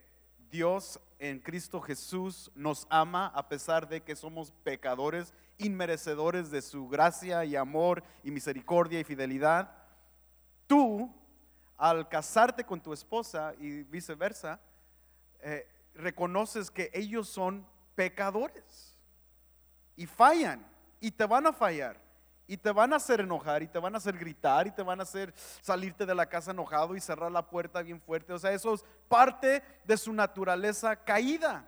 [0.49, 6.88] Dios en Cristo Jesús nos ama a pesar de que somos pecadores, inmerecedores de su
[6.88, 9.72] gracia y amor y misericordia y fidelidad.
[10.68, 11.13] Tú,
[11.78, 14.60] al casarte con tu esposa y viceversa,
[15.41, 17.65] eh, reconoces que ellos son
[17.96, 18.98] pecadores
[19.96, 20.65] y fallan
[21.00, 22.06] y te van a fallar
[22.48, 25.00] y te van a hacer enojar y te van a hacer gritar y te van
[25.00, 28.34] a hacer salirte de la casa enojado y cerrar la puerta bien fuerte.
[28.34, 31.68] O sea, eso es parte de su naturaleza caída.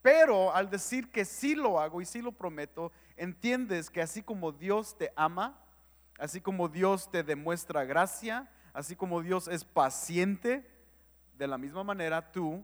[0.00, 2.90] Pero al decir que sí lo hago y sí lo prometo,
[3.22, 5.58] entiendes que así como Dios te ama,
[6.18, 10.68] así como Dios te demuestra gracia, así como Dios es paciente,
[11.38, 12.62] de la misma manera tú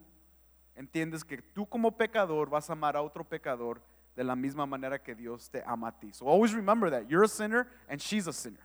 [0.74, 3.80] entiendes que tú como pecador vas a amar a otro pecador
[4.14, 6.12] de la misma manera que Dios te ama a ti.
[6.12, 8.62] So always remember that you're a sinner and she's a sinner.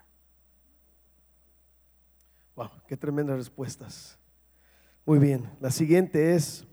[2.55, 4.19] Wow, qué tremendas respuestas.
[5.05, 6.65] Muy bien, la siguiente es,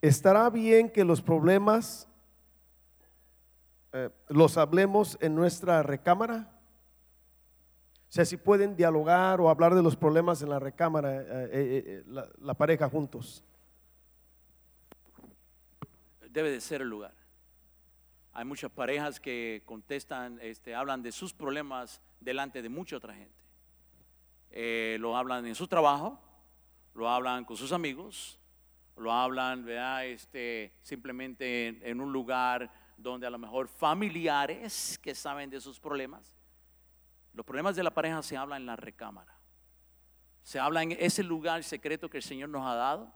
[0.00, 2.08] ¿estará bien que los problemas
[3.96, 6.50] eh, los hablemos en nuestra recámara?
[8.08, 12.04] O sea, si pueden dialogar o hablar de los problemas en la recámara, eh, eh,
[12.40, 13.44] la, pareja juntos.
[16.28, 17.14] debe de ser el lugar.
[18.32, 24.98] Hay muchas parejas que contestan, este, hablan de sus problemas delante de mucha otra gente.
[24.98, 26.20] Lo hablan en su trabajo,
[26.94, 28.40] lo hablan con sus amigos,
[28.96, 30.04] lo hablan ¿verdad?
[30.06, 35.80] Este, simplemente en, en un lugar donde a lo mejor familiares que saben de sus
[35.80, 36.36] problemas.
[37.32, 39.36] Los problemas de la pareja se hablan en la recámara.
[40.42, 43.12] Se habla en ese lugar secreto que el Señor nos ha dado,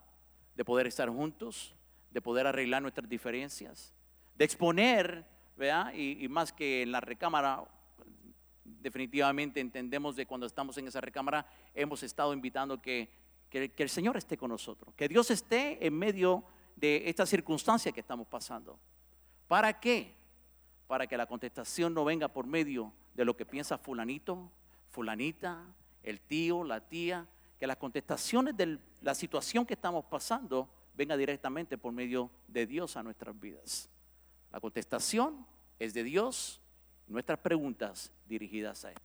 [0.57, 1.75] de poder estar juntos,
[2.11, 3.95] de poder arreglar nuestras diferencias,
[4.35, 5.93] de exponer, ¿verdad?
[5.95, 7.63] Y, más que en la recámara,
[8.65, 13.11] definitivamente entendemos de cuando estamos en esa recámara, hemos estado invitando que,
[13.51, 16.45] que, que el Señor esté con nosotros, que Dios esté en medio
[16.77, 18.79] de esta circunstancia que estamos pasando.
[19.49, 20.15] ¿Para qué?
[20.87, 24.53] Para que la contestación no venga por medio de lo que piensa fulanito,
[24.91, 25.65] fulanita,
[26.03, 27.27] el tío, la tía,
[27.59, 32.97] que las contestaciones de la situación que estamos pasando venga directamente por medio de Dios
[32.97, 33.91] a nuestras vidas.
[34.53, 35.47] La contestación
[35.79, 36.61] es de Dios,
[37.07, 38.99] nuestras preguntas dirigidas a Él.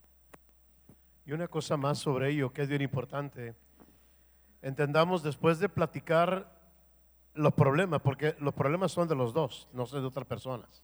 [1.25, 3.55] Y una cosa más sobre ello que es bien importante.
[4.61, 6.62] Entendamos después de platicar
[7.33, 10.83] los problemas, porque los problemas son de los dos, no son de otras personas.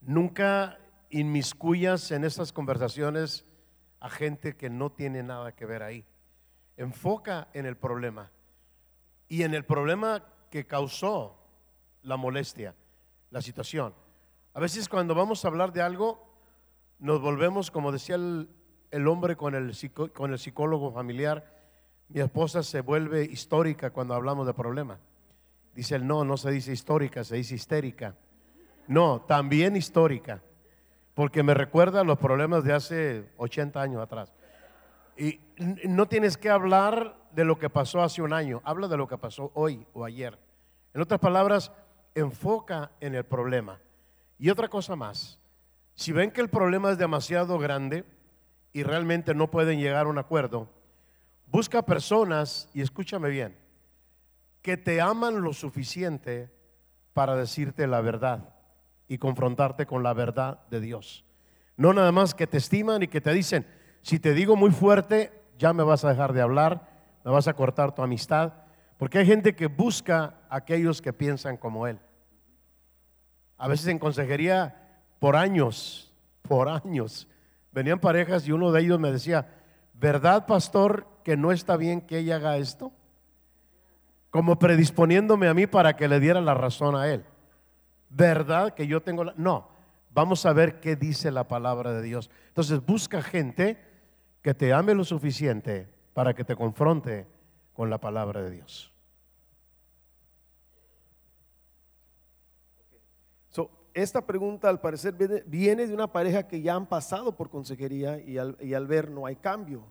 [0.00, 0.78] Nunca
[1.10, 3.44] inmiscuyas en estas conversaciones
[4.00, 6.04] a gente que no tiene nada que ver ahí.
[6.76, 8.30] Enfoca en el problema
[9.28, 11.36] y en el problema que causó
[12.02, 12.74] la molestia,
[13.30, 13.94] la situación.
[14.52, 16.26] A veces cuando vamos a hablar de algo,
[16.98, 19.72] nos volvemos, como decía el, hombre con el,
[20.12, 21.52] con el psicólogo familiar,
[22.08, 25.00] mi esposa se vuelve histórica cuando hablamos de problema.
[25.76, 28.16] Dice él, no, no se dice histórica, se dice histérica.
[28.88, 30.42] No, también histórica,
[31.12, 34.32] porque me recuerda a los problemas de hace 80 años atrás.
[35.18, 35.38] Y
[35.86, 39.18] no tienes que hablar de lo que pasó hace un año, habla de lo que
[39.18, 40.38] pasó hoy o ayer.
[40.94, 41.70] En otras palabras,
[42.14, 43.78] enfoca en el problema.
[44.38, 45.38] Y otra cosa más,
[45.94, 48.06] si ven que el problema es demasiado grande
[48.72, 50.70] y realmente no pueden llegar a un acuerdo,
[51.48, 53.65] busca personas, y escúchame bien,
[54.66, 56.50] que te aman lo suficiente
[57.12, 58.48] para decirte la verdad
[59.06, 61.24] y confrontarte con la verdad de Dios.
[61.76, 63.64] No nada más que te estiman y que te dicen,
[64.02, 66.84] si te digo muy fuerte, ya me vas a dejar de hablar,
[67.24, 68.54] me vas a cortar tu amistad,
[68.96, 72.00] porque hay gente que busca a aquellos que piensan como él.
[73.58, 77.28] A veces en consejería, por años, por años,
[77.70, 79.46] venían parejas y uno de ellos me decía,
[79.94, 82.92] ¿verdad, pastor, que no está bien que ella haga esto?
[84.36, 87.24] Como predisponiéndome a mí para que le diera la razón a él.
[88.10, 89.32] ¿Verdad que yo tengo la...
[89.38, 89.70] No,
[90.10, 92.30] vamos a ver qué dice la palabra de Dios.
[92.48, 93.78] Entonces busca gente
[94.42, 97.26] que te ame lo suficiente para que te confronte
[97.72, 98.92] con la palabra de Dios.
[103.48, 105.14] So, esta pregunta al parecer
[105.46, 109.10] viene, de una pareja que ya han pasado por consejería y al, y al ver
[109.10, 109.86] no hay cambio.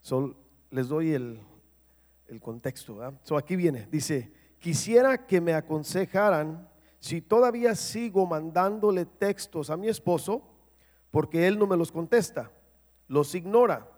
[0.00, 0.34] So,
[0.72, 1.40] les doy el,
[2.28, 2.96] el contexto.
[2.96, 3.18] ¿verdad?
[3.22, 9.88] So, aquí viene, dice, quisiera que me aconsejaran si todavía sigo mandándole textos a mi
[9.88, 10.42] esposo
[11.10, 12.50] porque él no me los contesta,
[13.08, 13.88] los ignora.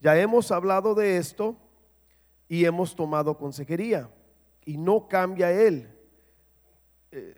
[0.00, 1.56] Ya hemos hablado de esto
[2.48, 4.10] y hemos tomado consejería
[4.64, 5.88] y no cambia él.
[7.10, 7.34] Eh,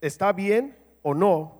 [0.00, 1.59] ¿Está bien o no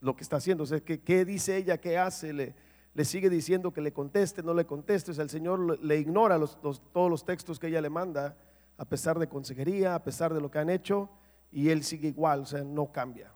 [0.00, 0.64] lo que está haciendo?
[0.64, 1.78] O sea, ¿qué, qué dice ella?
[1.78, 2.32] ¿Qué hace?
[2.32, 2.54] Le,
[2.94, 5.10] le sigue diciendo que le conteste, no le conteste.
[5.10, 8.36] O sea, el Señor le- ignora los- los- todos los textos que ella le manda,
[8.76, 11.08] a pesar de consejería, a pesar de lo que han hecho,
[11.50, 13.32] y él sigue igual, o sea, no cambia.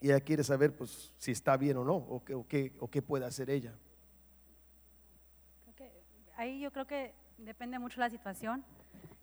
[0.00, 3.00] Y ella quiere saber, pues, si está bien o no, o o qué, o qué
[3.02, 3.74] puede hacer ella.
[6.38, 8.62] Ahí yo creo que depende mucho la situación.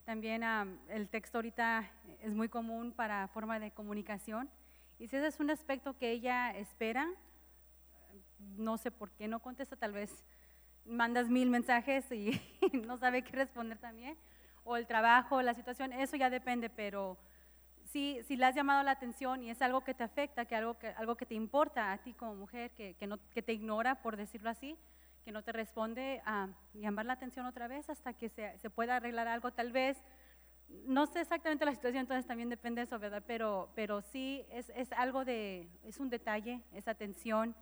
[0.04, 1.90] También am, el texto ahorita
[2.24, 4.50] es muy común para forma de comunicación.
[5.04, 7.12] Y si ese es un aspecto que ella espera,
[8.56, 10.24] no sé por qué no contesta, tal vez
[10.86, 12.40] mandas mil mensajes y
[12.88, 14.18] no sabe qué responder también.
[14.64, 17.18] O el trabajo, la situación, eso ya depende, pero
[17.84, 20.80] si, si le has llamado la atención y es algo que te afecta, que algo
[20.80, 24.02] que, algo que te importa a ti como mujer, que, que, no, que te ignora,
[24.02, 24.78] por decirlo así,
[25.26, 28.96] que no te responde, a llamar la atención otra vez hasta que se, se pueda
[28.96, 30.02] arreglar algo, tal vez,
[30.86, 33.24] no sé exactamente la situación, entonces también depende de eso, ¿verdad?
[33.26, 37.56] Pero, pero sí es, es algo de, es un detalle, es atención,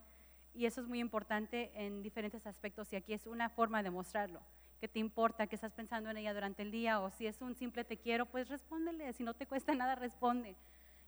[0.53, 4.41] y eso es muy importante en diferentes aspectos, y aquí es una forma de mostrarlo,
[4.79, 7.55] que te importa, que estás pensando en ella durante el día, o si es un
[7.55, 10.55] simple te quiero, pues respóndele, si no te cuesta nada, responde.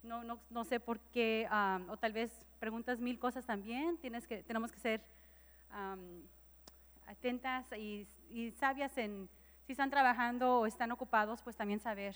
[0.03, 1.47] No, no, no sé por qué,
[1.87, 2.29] o tal vez
[2.59, 5.01] preguntas mil cosas también, tienes que, tenemos que ser
[7.07, 9.29] atentas y, y sabias en
[9.65, 12.15] si están trabajando o están ocupados, pues también saber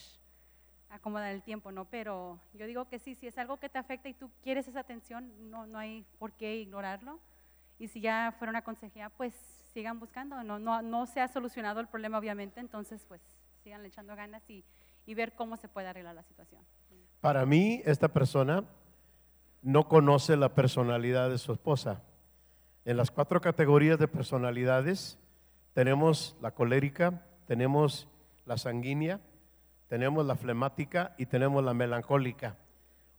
[0.90, 1.86] acomodar el tiempo, ¿no?
[1.86, 4.82] Pero yo digo que sí, si es algo que te afecta y tú quieres esa
[4.82, 7.20] atención, no, no hay por qué ignorarlo.
[7.80, 9.34] Y si ya fuera una consejería, pues
[9.74, 10.44] sigan buscando.
[10.44, 13.22] No, no, no se ha solucionado el problema, obviamente, entonces pues
[13.64, 14.64] sigan echando ganas y,
[15.06, 16.62] y ver cómo se puede arreglar la situación.
[17.22, 18.64] Para mí, esta persona
[19.62, 22.02] no conoce la personalidad de su esposa.
[22.86, 25.20] En las cuatro categorías de personalidades
[25.74, 28.08] tenemos la colérica, tenemos
[28.46, 29.20] la sanguínea,
[29.88, 32.58] tenemos la flemática y tenemos la melancólica.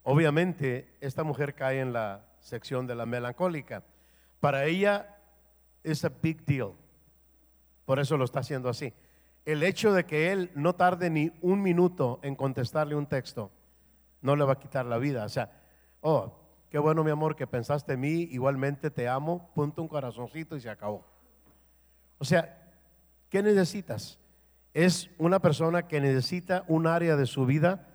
[0.03, 3.83] Obviamente, esta mujer cae en la sección de la melancólica.
[4.41, 5.17] Para ella
[5.83, 6.73] es a big deal.
[7.85, 8.93] Por eso lo está haciendo así.
[9.45, 13.51] El hecho de que él no tarde ni un minuto en contestarle un texto
[14.21, 15.25] no le va a quitar la vida.
[15.25, 15.51] O sea,
[16.03, 16.39] oh,
[16.71, 20.61] qué bueno mi amor que pensaste en mí, igualmente te amo, punto un corazoncito y
[20.61, 21.05] se acabó.
[22.19, 22.68] O sea,
[23.29, 24.19] ¿qué necesitas?
[24.75, 27.89] Es una persona que necesita un área de su vida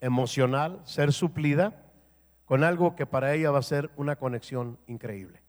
[0.00, 1.84] emocional ser suplida
[2.44, 5.40] con algo que para ella va a ser una conexión increíble.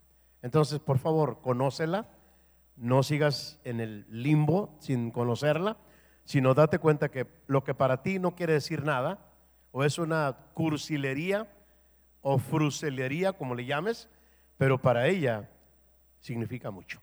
[0.41, 2.07] Entonces, por favor, conócela,
[2.77, 5.77] no sigas en el limbo sin conocerla,
[6.23, 9.19] sino date cuenta que lo que para ti no quiere decir nada,
[9.71, 11.51] o es una cursilería
[12.21, 14.09] o fruselería, como le llames,
[14.57, 15.49] pero para ella
[16.19, 17.01] significa mucho.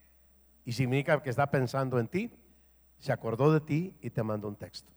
[0.65, 2.31] Y significa que está pensando en ti,
[2.99, 4.93] se acordó de ti y te mandó un texto.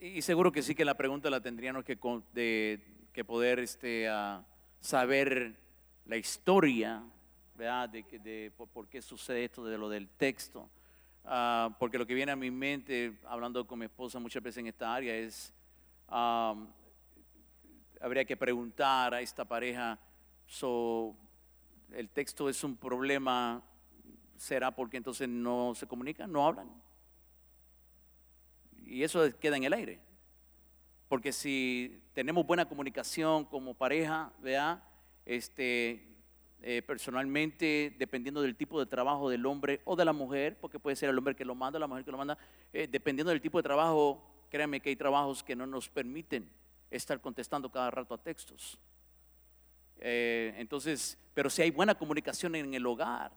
[0.00, 1.96] Y seguro que sí que la pregunta la tendríamos que,
[2.32, 2.80] de-
[3.12, 4.44] que poder este, ah,
[4.80, 5.54] saber
[6.06, 7.04] la historia,
[7.54, 7.88] ¿verdad?
[7.88, 10.68] De, que- de por, por qué sucede esto de lo del texto.
[11.24, 14.66] Ah, porque lo que viene a mi mente, hablando con mi esposa muchas veces en
[14.66, 15.54] esta área, es,
[16.08, 16.56] ah,
[18.00, 20.00] habría que preguntar a esta pareja,
[20.46, 21.14] so,
[21.92, 23.62] ¿el texto es un problema?
[24.36, 26.70] ¿Será porque entonces no se comunican, no hablan?
[28.84, 30.00] Y eso queda en el aire.
[31.08, 34.82] Porque si tenemos buena comunicación como pareja, ¿verdad?
[35.24, 36.12] Este,
[36.62, 40.96] eh, personalmente, dependiendo del tipo de trabajo del hombre o de la mujer, porque puede
[40.96, 42.38] ser el hombre que lo manda, la mujer que lo manda,
[42.72, 46.48] eh, dependiendo del tipo de trabajo, créanme que hay trabajos que no nos permiten
[46.90, 48.78] estar contestando cada rato a textos.
[49.98, 53.32] Eh, entonces, pero si hay buena comunicación en el hogar,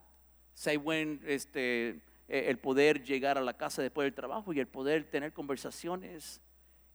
[0.66, 1.89] hay buen, este,
[2.28, 6.41] eh, el poder llegar a la casa después del trabajo y el poder tener conversaciones.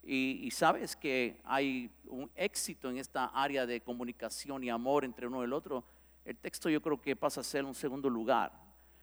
[0.02, 5.26] Y, y sabes que hay un éxito en esta área de comunicación y amor entre
[5.26, 5.84] uno y el otro.
[6.24, 8.52] El texto yo creo que pasa a ser un segundo lugar.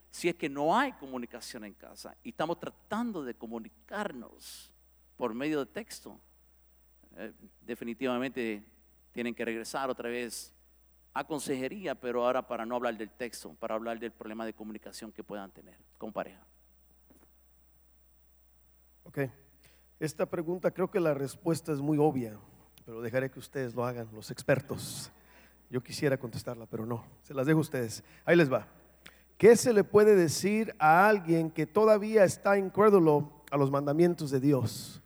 [0.09, 4.71] si es que no hay comunicación en casa y estamos tratando de comunicarnos
[5.15, 6.19] por medio de texto,
[7.17, 8.63] eh, definitivamente
[9.11, 10.53] tienen que regresar otra vez
[11.17, 15.11] a consejería, pero ahora para no hablar del texto, para hablar del problema de comunicación
[15.11, 16.45] que puedan tener con pareja.
[19.03, 19.21] Ok.
[19.99, 22.37] Esta pregunta creo que la respuesta es muy obvia,
[22.85, 25.11] pero dejaré que ustedes lo hagan, los expertos.
[25.71, 27.03] Yo quisiera contestarla, pero no.
[27.23, 28.03] Se las dejo a ustedes.
[28.23, 28.67] Ahí les va.
[29.39, 34.39] ¿Qué se le puede decir a alguien que todavía está incrédulo a los mandamientos de
[34.39, 35.01] Dios?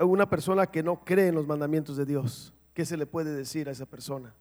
[0.00, 2.54] Una persona que no cree en los mandamientos de Dios.
[2.76, 4.34] ¿Qué se le puede decir a esa persona?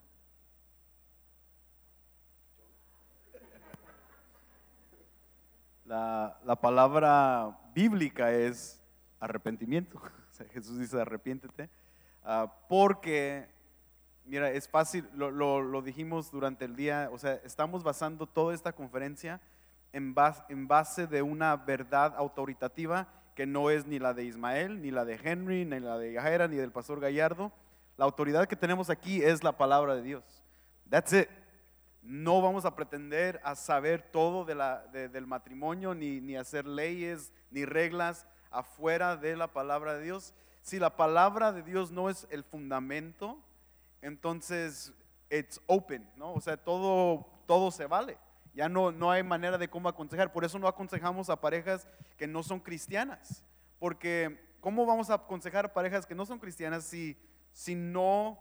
[5.85, 8.81] La, la palabra bíblica es
[9.19, 10.01] arrepentimiento.
[10.53, 11.69] Jesús dice arrepiéntete.
[12.23, 13.47] Ah, porque,
[14.25, 18.55] mira, es fácil, lo, lo- lo dijimos durante el día, o sea, estamos basando toda
[18.55, 19.39] esta conferencia
[19.93, 24.81] en base, en base de una verdad autoritativa que no es ni la de Ismael,
[24.81, 27.51] ni la de Henry, ni la de Jaira, ni del pastor Gallardo.
[27.97, 30.23] La autoridad que tenemos aquí es la palabra de Dios.
[30.89, 31.29] That's it.
[32.01, 38.27] No vamos a pretender a saber todo del matrimonio, ni, ni hacer leyes, ni reglas
[38.51, 40.33] afuera de la palabra de Dios.
[40.61, 43.39] Si la palabra de Dios no es el fundamento,
[44.01, 44.93] entonces
[45.29, 46.33] it's open, ¿no?
[46.33, 48.17] O sea, todo, todo se vale.
[48.53, 50.31] Ya no, no hay manera de cómo aconsejar.
[50.31, 51.87] Por eso no aconsejamos a parejas
[52.17, 53.43] que no son cristianas.
[53.79, 57.17] Porque, ¿cómo vamos a aconsejar a parejas que no son cristianas si,
[57.55, 58.37] si no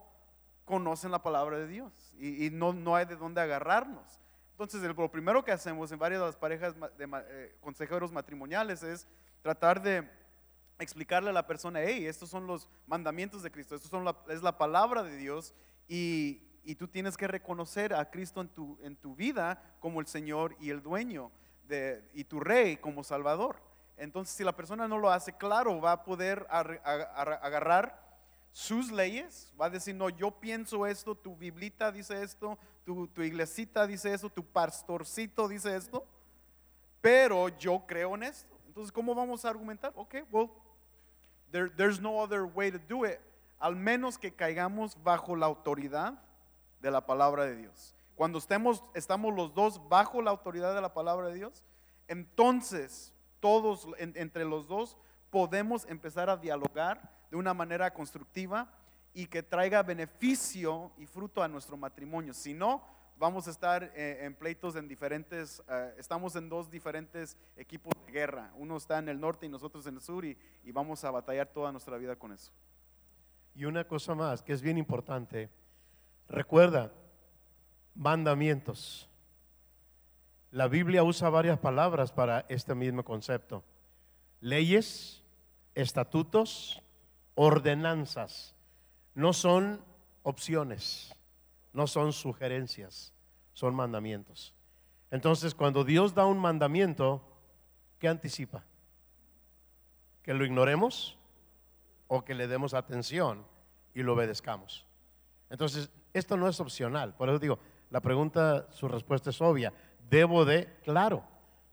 [0.65, 4.21] conocen la palabra de Dios y, no, no hay de dónde agarrarnos.
[4.51, 9.07] Entonces, lo primero que hacemos en varias de las parejas de eh, consejeros matrimoniales es
[9.41, 10.11] tratar de
[10.81, 14.59] explicarle a la persona, hey, estos son los mandamientos de Cristo, esto son es la
[14.59, 15.55] palabra de Dios
[15.87, 20.09] y, y tú tienes que reconocer a Cristo en tu, en tu vida como el
[20.09, 21.31] Señor y el dueño
[21.69, 23.63] de, y tu rey como Salvador.
[23.97, 28.04] Entonces, si la persona no lo hace claro, va a poder agarrar
[28.57, 33.21] sus leyes, va a decir, no, yo pienso esto, tu biblita dice esto, tu, tu
[33.23, 36.07] iglesita dice esto, tu pastorcito dice esto,
[37.01, 38.55] pero yo creo en esto.
[38.69, 39.93] Entonces, ¿cómo vamos a argumentar?
[39.97, 40.51] Ok, well,
[41.51, 43.19] there- there's no other way to do it,
[43.59, 46.15] al menos que caigamos bajo la autoridad
[46.81, 47.93] de la palabra de Dios.
[48.15, 51.65] Cuando estemos, estamos los dos bajo la autoridad de la palabra de Dios,
[52.07, 54.97] entonces todos en- entre los dos
[55.31, 58.71] podemos empezar a dialogar de una manera constructiva
[59.13, 62.33] y que traiga beneficio y fruto a nuestro matrimonio.
[62.33, 67.37] Si no, vamos a estar eh, en pleitos en diferentes, eh, estamos en dos diferentes
[67.57, 68.53] equipos de guerra.
[68.55, 71.49] Uno está en el norte y nosotros en el sur y, y vamos a batallar
[71.49, 72.53] toda nuestra vida con eso.
[73.57, 75.51] Y una cosa más que es bien importante,
[76.29, 76.93] recuerda,
[77.97, 79.11] mandamientos.
[80.53, 83.65] La Biblia usa varias palabras para este mismo concepto.
[84.41, 85.25] Leyes,
[85.75, 86.81] estatutos,
[87.35, 88.55] ordenanzas.
[89.15, 89.85] No son
[90.23, 91.15] opciones,
[91.73, 93.13] no son sugerencias,
[93.53, 94.55] son mandamientos.
[95.11, 97.23] Entonces, cuando Dios da un mandamiento,
[97.99, 98.65] ¿qué anticipa?
[100.23, 101.19] ¿Que lo ignoremos?
[102.09, 103.45] o que le demos atención
[103.95, 104.87] y lo obedezcamos.
[105.51, 107.15] Entonces, esto no es opcional.
[107.15, 107.59] Por eso digo,
[107.91, 109.73] la pregunta, su respuesta es obvia.
[110.09, 111.25] Debo de, claro,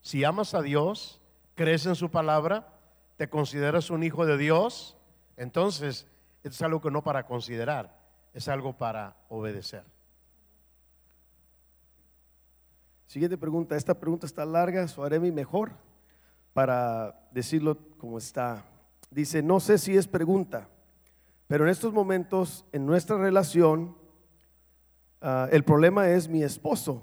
[0.01, 1.20] si amas a Dios,
[1.55, 2.68] crees en su palabra,
[3.18, 4.97] te consideras un hijo de Dios,
[5.41, 6.05] entonces
[6.43, 7.97] es algo que no para considerar,
[8.31, 9.83] es algo para obedecer.
[13.07, 13.75] Siguiente pregunta.
[13.75, 15.71] Esta pregunta está larga, so haré mi mejor
[16.53, 18.63] para decirlo como está.
[19.09, 20.69] Dice, no sé si es pregunta,
[21.47, 23.97] pero en estos momentos en nuestra relación
[25.21, 27.01] ah, el problema es mi esposo.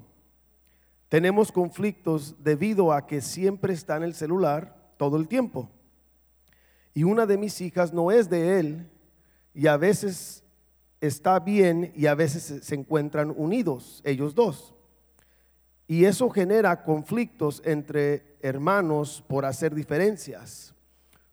[1.09, 5.69] Tenemos conflictos debido a que siempre está en el celular todo el tiempo.
[6.99, 8.85] Y una de mis hijas no es de él
[9.53, 10.43] y a veces
[10.99, 14.73] está bien y a veces se- encuentran unidos, ellos dos.
[15.87, 20.75] Y eso genera conflictos entre hermanos por hacer diferencias.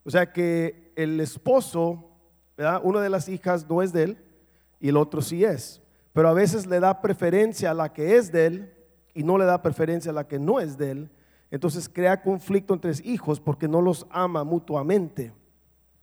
[0.05, 2.13] O sea que el esposo,
[2.57, 2.81] ¿verdad?
[2.85, 4.19] una de las hijas no es de él
[4.79, 5.83] y el otro sí es.
[6.13, 8.73] Pero a veces le da preferencia a la que es de él
[9.15, 11.11] y no le da preferencia a la que no es de él.
[11.51, 15.33] Entonces crea conflicto entre hijos porque no los ama mutuamente.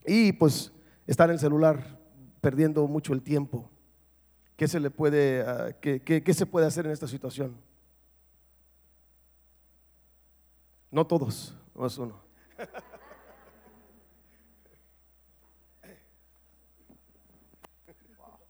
[0.06, 0.72] Y pues
[1.06, 1.98] está en el celular
[2.40, 3.70] perdiendo mucho el tiempo.
[4.56, 7.56] ¿Qué se le puede, ah, qué- qué- se puede hacer en esta situación?
[10.90, 12.22] No todos, no es uno.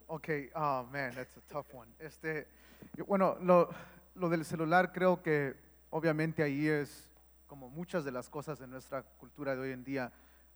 [0.06, 1.88] Okay, oh man, that's a tough one.
[1.98, 2.46] Este,
[3.06, 3.70] bueno, lo,
[4.14, 5.54] lo del celular creo que
[5.90, 7.08] obviamente ahí es
[7.46, 10.12] como muchas de las cosas en nuestra cultura de hoy en día,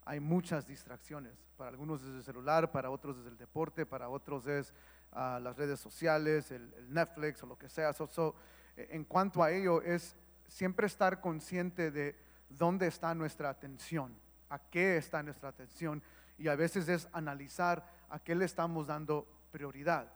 [0.08, 1.36] hay muchas distracciones.
[1.58, 4.72] Para algunos es el celular, para otros es el deporte, para otros es
[5.12, 7.92] ah, las redes sociales, el, el Netflix o lo que sea.
[7.92, 8.34] So- so,
[8.74, 12.16] eh, en cuanto a ello, es siempre estar consciente de
[12.48, 16.02] dónde está nuestra atención, a qué está nuestra atención,
[16.38, 20.10] y a veces es analizar a qué le estamos dando prioridad.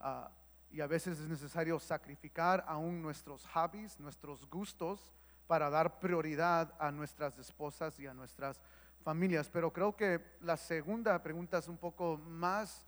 [0.00, 0.28] Ah,
[0.72, 5.12] y a veces es necesario sacrificar aún nuestros hobbies, nuestros gustos,
[5.46, 8.60] para dar prioridad a nuestras esposas y a nuestras
[9.06, 9.48] familias.
[9.48, 12.84] Pero creo que la segunda pregunta es un poco más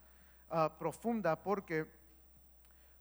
[0.51, 1.87] ah, profunda porque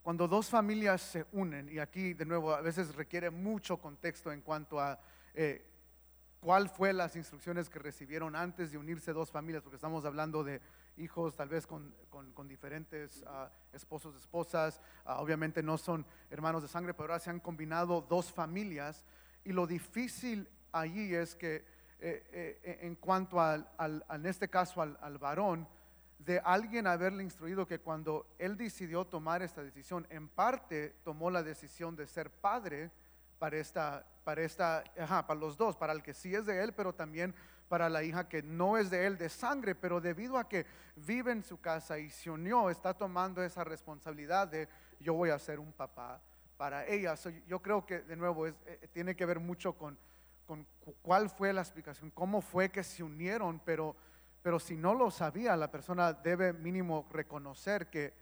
[0.03, 4.41] cuando dos familias se unen, y aquí de nuevo a veces requiere mucho contexto en
[4.41, 4.99] cuanto a
[5.33, 5.65] eh,
[6.39, 10.61] cuál fue las instrucciones que recibieron antes de unirse dos familias, porque estamos hablando de
[10.97, 16.67] hijos tal vez con, con- diferentes ah, esposos, esposas, ah, obviamente no son hermanos de
[16.67, 19.03] sangre, pero ahora se han combinado dos familias
[19.43, 21.65] y lo difícil allí es que
[21.99, 25.67] eh, eh, en cuanto al, al- en este caso al, al varón,
[26.19, 31.43] de alguien haberle instruido que cuando él decidió tomar esta decisión, en parte tomó la
[31.43, 32.91] decisión de ser padre
[33.39, 36.73] para esta, para esta, ajá, para los dos, para el que sí es de él,
[36.73, 37.33] pero también
[37.69, 41.31] para la hija que no es de él de sangre, pero debido a que vive
[41.31, 44.67] en su casa y se unió, está tomando esa responsabilidad de
[44.99, 46.19] yo voy a ser un papá
[46.57, 47.15] para ella.
[47.15, 49.97] So, yo creo que de nuevo es, eh, tiene que ver mucho con,
[50.47, 53.95] con cu- cuál fue la explicación, cómo fue que se unieron, pero,
[54.41, 58.13] pero si no lo sabía, la persona debe mínimo reconocer que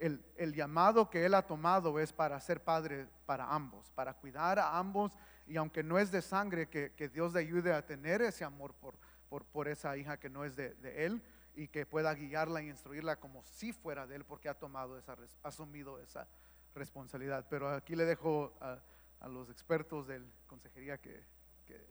[0.00, 4.58] el, el llamado que él ha tomado es para ser padre para ambos, para cuidar
[4.58, 5.12] a ambos
[5.46, 8.74] y aunque no es de sangre, que, que Dios le ayude a tener ese amor
[8.74, 8.94] por,
[9.28, 11.22] por, por esa hija que no es de, de él
[11.54, 15.16] y que pueda guiarla y instruirla como si fuera de él porque ha tomado esa,
[15.44, 16.26] asumido esa
[16.74, 17.46] responsabilidad.
[17.48, 18.78] Pero aquí le dejo a,
[19.20, 21.43] a los expertos de consejería que, que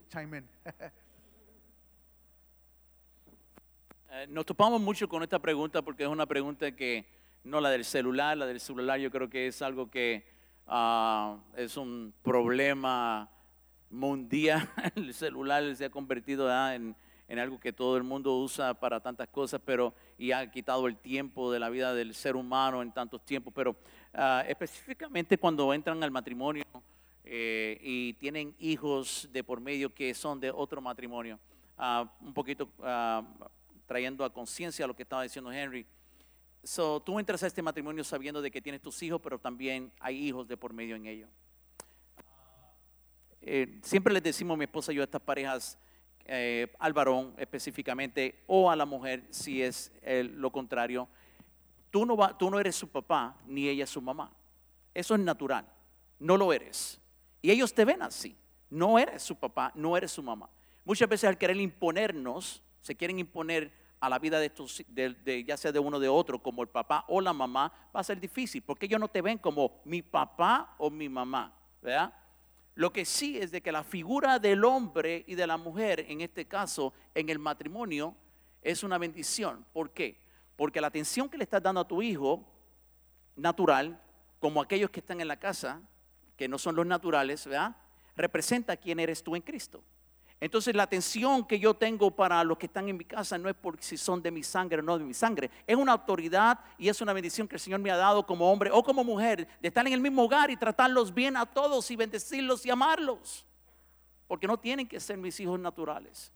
[0.08, 0.44] chime.
[4.16, 7.04] Eh, nos topamos mucho con esta pregunta porque es una pregunta que
[7.42, 10.24] no la del celular, la del celular yo creo que es algo que
[10.68, 13.28] ah, es un problema
[13.90, 14.70] mundial.
[14.94, 16.94] El celular se ha convertido en,
[17.26, 20.96] en algo que todo el mundo usa para tantas cosas, pero y ha quitado el
[20.96, 23.52] tiempo de la vida del ser humano en tantos tiempos.
[23.52, 23.74] Pero
[24.12, 26.64] ah, específicamente cuando entran al matrimonio
[27.24, 31.38] eh, y tienen hijos de por medio que son de otro matrimonio,
[31.78, 33.22] ah, un poquito ah,
[33.86, 35.86] trayendo a conciencia lo que estaba diciendo Henry.
[36.62, 40.16] So, tú entras a este matrimonio sabiendo de que tienes tus hijos, pero también hay
[40.16, 41.28] hijos de por medio en ello.
[43.42, 45.78] Eh, siempre les decimos mi esposa y yo a estas parejas,
[46.24, 51.06] eh, al varón específicamente, o a la mujer, si es eh, lo contrario,
[51.90, 54.32] tú no, va- tú no eres su papá, ni ella es su mamá.
[54.94, 55.66] Eso es natural,
[56.18, 56.98] no lo eres.
[57.44, 58.34] Y ellos te ven así,
[58.70, 60.48] no eres su papá, no eres su mamá.
[60.82, 63.70] Muchas veces al querer imponernos, se quieren imponer
[64.00, 66.68] a la vida de estos, de, ya sea de uno o de otro, como el
[66.68, 70.00] papá o la mamá, va a ser difícil, porque ellos no te ven como mi
[70.00, 71.54] papá o mi mamá.
[72.76, 76.22] Lo que sí es de que la figura del hombre y de la mujer, en
[76.22, 78.16] este caso, en el matrimonio,
[78.62, 79.66] es una bendición.
[79.70, 80.18] ¿Por qué?
[80.56, 82.42] Porque la atención que le estás dando a tu hijo,
[83.36, 84.00] natural,
[84.40, 85.82] como aquellos que están en la casa,
[86.36, 87.76] que no son los naturales, ¿verdad?
[88.16, 89.82] Representa quién eres tú en Cristo.
[90.40, 93.54] Entonces la atención que yo tengo para los que están en mi casa no es
[93.54, 95.50] por si son de mi sangre o no de mi sangre.
[95.66, 98.70] Es una autoridad y es una bendición que el Señor me ha dado como hombre
[98.72, 101.96] o como mujer de estar en el mismo hogar y tratarlos bien a todos y
[101.96, 103.46] bendecirlos y amarlos.
[104.26, 106.32] Porque no tienen que ser mis hijos naturales.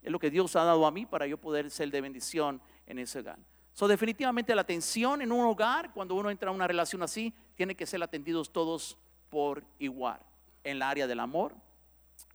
[0.00, 2.98] Es lo que Dios ha dado a mí para yo poder ser de bendición en
[2.98, 3.38] ese hogar.
[3.74, 7.74] So, definitivamente la atención en un hogar, cuando uno entra a una relación así, tiene
[7.74, 8.96] que ser atendidos todos
[9.34, 10.20] por igual.
[10.62, 11.56] En la área del amor,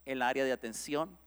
[0.06, 1.18] en la área de atención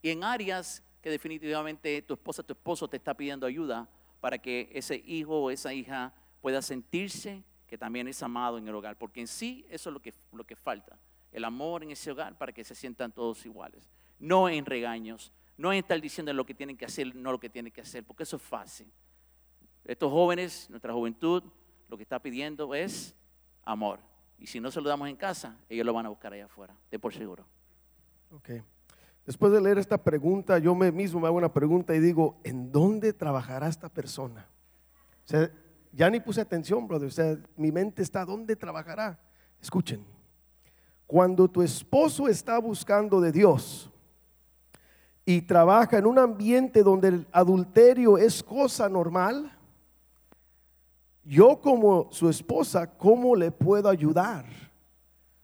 [0.00, 3.86] y en áreas que definitivamente tu esposa, tu esposo te está pidiendo ayuda
[4.22, 8.74] para que ese hijo o esa hija pueda sentirse que también es amado en el
[8.74, 10.98] hogar, porque en sí eso es lo que, lo que falta,
[11.30, 15.70] el amor en ese hogar para que se sientan todos iguales, no en regaños, no
[15.74, 18.22] en estar diciendo lo que tienen que hacer, no lo que tienen que hacer, porque
[18.22, 18.90] eso es fácil.
[19.84, 21.42] Estos jóvenes, nuestra juventud,
[21.86, 23.14] lo que está pidiendo es
[23.62, 24.07] amor.
[24.38, 26.74] Y si no se lo damos en casa, ellos lo van a buscar allá afuera,
[26.90, 27.44] de por seguro.
[28.30, 28.50] Ok.
[29.26, 32.72] Después de leer esta pregunta, yo me mismo me hago una pregunta y digo, ¿en
[32.72, 34.48] dónde trabajará esta persona?
[35.24, 35.50] O sea,
[35.92, 37.08] ya ni puse atención, brother.
[37.08, 39.18] O sea, mi mente está, ¿dónde trabajará?
[39.60, 40.04] Escuchen,
[41.06, 43.90] cuando tu esposo está buscando de Dios
[45.24, 49.57] y trabaja en un ambiente donde el adulterio es cosa normal,
[51.28, 54.46] yo como su esposa, ¿cómo le puedo ayudar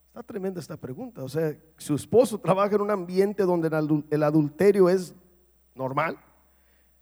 [0.09, 1.24] Está tremenda esta pregunta.
[1.24, 5.12] O sea, su esposo trabaja en un ambiente donde el adul- el adulterio es
[5.74, 6.16] normal.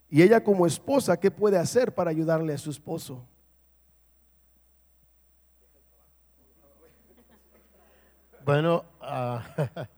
[0.08, 3.22] Y ella como esposa, ¿qué puede hacer para ayudarle a su esposo?
[8.46, 9.44] Bueno, ah,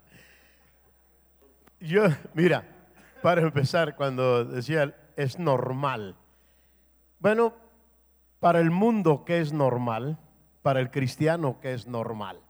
[1.81, 2.03] yo,
[2.35, 2.67] mira,
[3.23, 6.17] para empezar, cuando decía es normal.
[7.21, 7.55] Bueno,
[8.45, 10.19] para el mundo que es normal,
[10.61, 12.43] para el cristiano que es normal.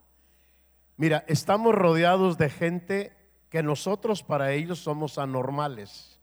[0.97, 3.17] Mira, estamos rodeados de gente
[3.49, 6.21] que nosotros para ellos somos anormales,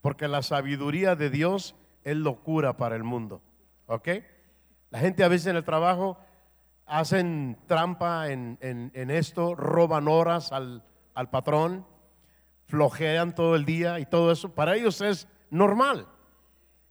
[0.00, 3.40] porque la sabiduría de Dios es locura para el mundo.
[3.86, 4.08] ¿Ok?
[4.90, 6.18] La gente a veces en el trabajo
[6.84, 10.82] hacen trampa en, en- en esto, roban horas al,
[11.14, 11.86] al patrón,
[12.66, 14.56] flojean todo el día y todo eso.
[14.56, 16.08] Para ellos es normal.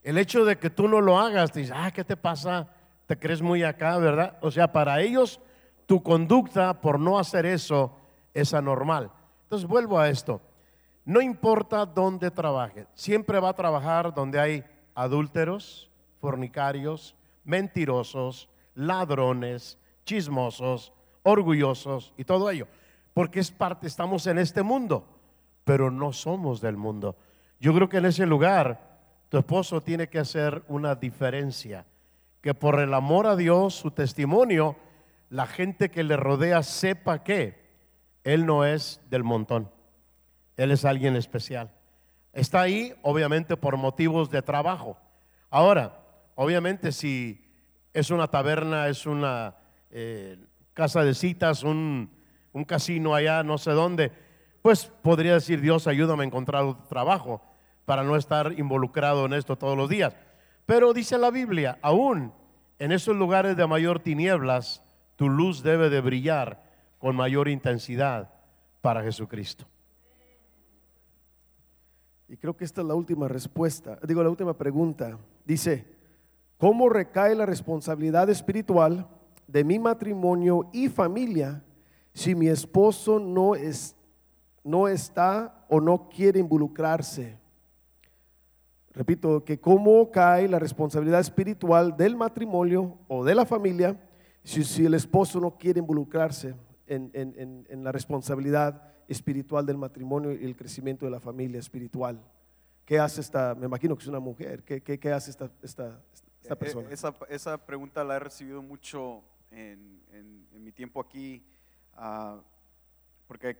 [0.08, 2.66] El hecho de que tú no lo hagas, te dices, ah, ¿qué te pasa?
[3.06, 4.38] Te crees muy acá, ¿verdad?
[4.40, 5.38] O sea, para ellos
[5.84, 7.94] tu conducta por no hacer eso
[8.32, 9.10] es anormal.
[9.42, 10.40] Entonces vuelvo a esto.
[11.04, 15.90] No importa dónde trabaje, siempre va a trabajar donde hay adúlteros,
[16.22, 22.66] fornicarios, mentirosos, ladrones, chismosos, orgullosos y todo ello.
[23.12, 25.04] Porque es parte, estamos en este mundo,
[25.64, 27.14] pero no somos del mundo.
[27.60, 28.87] Yo creo que en ese lugar
[29.28, 31.86] tu esposo tiene que hacer una diferencia.
[32.40, 34.76] Que por el amor a Dios, su testimonio,
[35.28, 37.60] la gente que le rodea sepa que
[38.24, 39.70] Él no es del montón.
[40.56, 41.70] Él es alguien especial.
[42.32, 44.96] Está ahí, obviamente, por motivos de trabajo.
[45.50, 46.00] Ahora,
[46.34, 47.44] obviamente, si
[47.92, 49.56] es una taberna, es una
[49.90, 50.38] eh,
[50.72, 52.10] casa de citas, un,
[52.52, 54.12] un casino allá, no sé dónde,
[54.62, 57.42] pues podría decir, Dios, ayúdame a encontrar otro trabajo
[57.88, 60.14] para no estar involucrado en esto todos los días.
[60.66, 62.34] Pero dice la Biblia, aún
[62.78, 64.82] en esos lugares de mayor tinieblas,
[65.16, 66.62] tu luz debe de brillar
[66.98, 68.28] con mayor intensidad
[68.82, 69.64] para Jesucristo.
[72.28, 75.16] Y creo que esta es la última respuesta, digo la última pregunta.
[75.46, 75.86] Dice,
[76.58, 79.08] ¿cómo recae la responsabilidad espiritual
[79.46, 81.64] de mi matrimonio y familia
[82.12, 83.96] si mi esposo no, es,
[84.62, 87.37] no está o no quiere involucrarse?
[89.02, 93.96] Repito, que cómo cae la responsabilidad espiritual del matrimonio o de la familia
[94.42, 96.56] si, si el esposo no quiere involucrarse
[96.88, 102.20] en, en- en- la responsabilidad espiritual del matrimonio y el crecimiento de la familia espiritual.
[102.84, 106.00] ¿Qué hace esta, me imagino que es una mujer, qué, qué- qué hace esta, esta,
[106.42, 106.90] esta Eh, persona?
[106.90, 109.22] Esa, esa pregunta la he recibido mucho
[109.52, 111.44] en, en- en mi tiempo aquí,
[111.94, 112.40] ah,
[113.28, 113.50] porque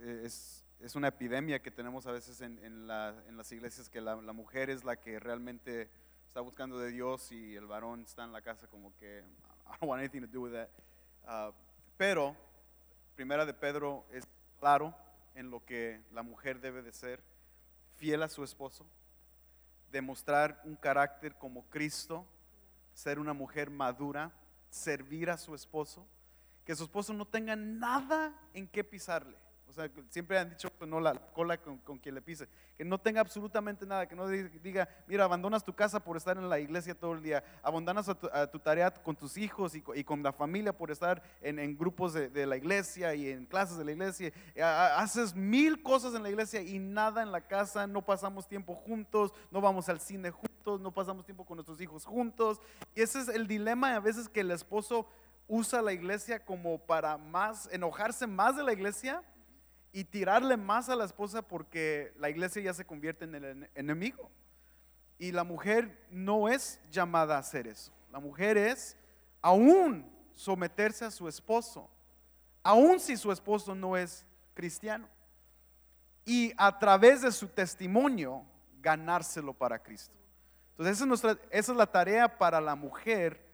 [0.00, 3.88] eh, es, es una epidemia que tenemos a veces en, en la- en las iglesias,
[3.88, 5.90] que la, mujer es la que realmente
[6.26, 9.18] está buscando de Dios y el varón está en la casa como que,
[9.66, 10.68] I don't want anything to do with that.
[11.24, 11.52] Ah,
[11.96, 12.36] pero,
[13.16, 14.24] primera de Pedro es
[14.60, 14.94] claro
[15.34, 17.22] en lo que la mujer debe de ser,
[17.96, 18.86] fiel a su esposo,
[19.90, 22.26] demostrar un carácter como Cristo,
[22.94, 24.32] ser una mujer madura,
[24.70, 26.06] servir a su esposo,
[26.64, 29.36] que su esposo no tenga nada en qué pisarle.
[29.68, 32.98] O sea, siempre han dicho no la cola con, con quien le pise, que no
[32.98, 36.58] tenga absolutamente nada, que no di- diga, mira, abandonas tu casa por estar en la
[36.58, 39.94] iglesia todo el día, abandonas a tu, a tu tarea con tus hijos y, co-
[39.94, 43.76] y con la familia por estar en, grupos de, de la iglesia y en clases
[43.76, 47.86] de la iglesia, ha- haces mil cosas en la iglesia y nada en la casa,
[47.86, 52.06] no pasamos tiempo juntos, no vamos al cine juntos, no pasamos tiempo con nuestros hijos
[52.06, 52.58] juntos.
[52.94, 55.06] Y ese es el dilema a veces que el esposo
[55.46, 59.22] usa la iglesia como para más, enojarse más de la iglesia
[59.92, 63.70] y tirarle más a la esposa porque la iglesia ya se convierte en el ene-
[63.74, 64.30] enemigo.
[65.18, 67.92] Y la mujer no es llamada a hacer eso.
[68.12, 68.96] La mujer es
[69.42, 71.90] aún someterse a su esposo,
[72.62, 74.24] aún si su esposo no es
[74.54, 75.08] cristiano.
[76.24, 78.44] Y a través de su testimonio
[78.80, 80.14] ganárselo para Cristo.
[80.72, 83.44] Entonces esa es, nuestra, esa es la tarea para la mujer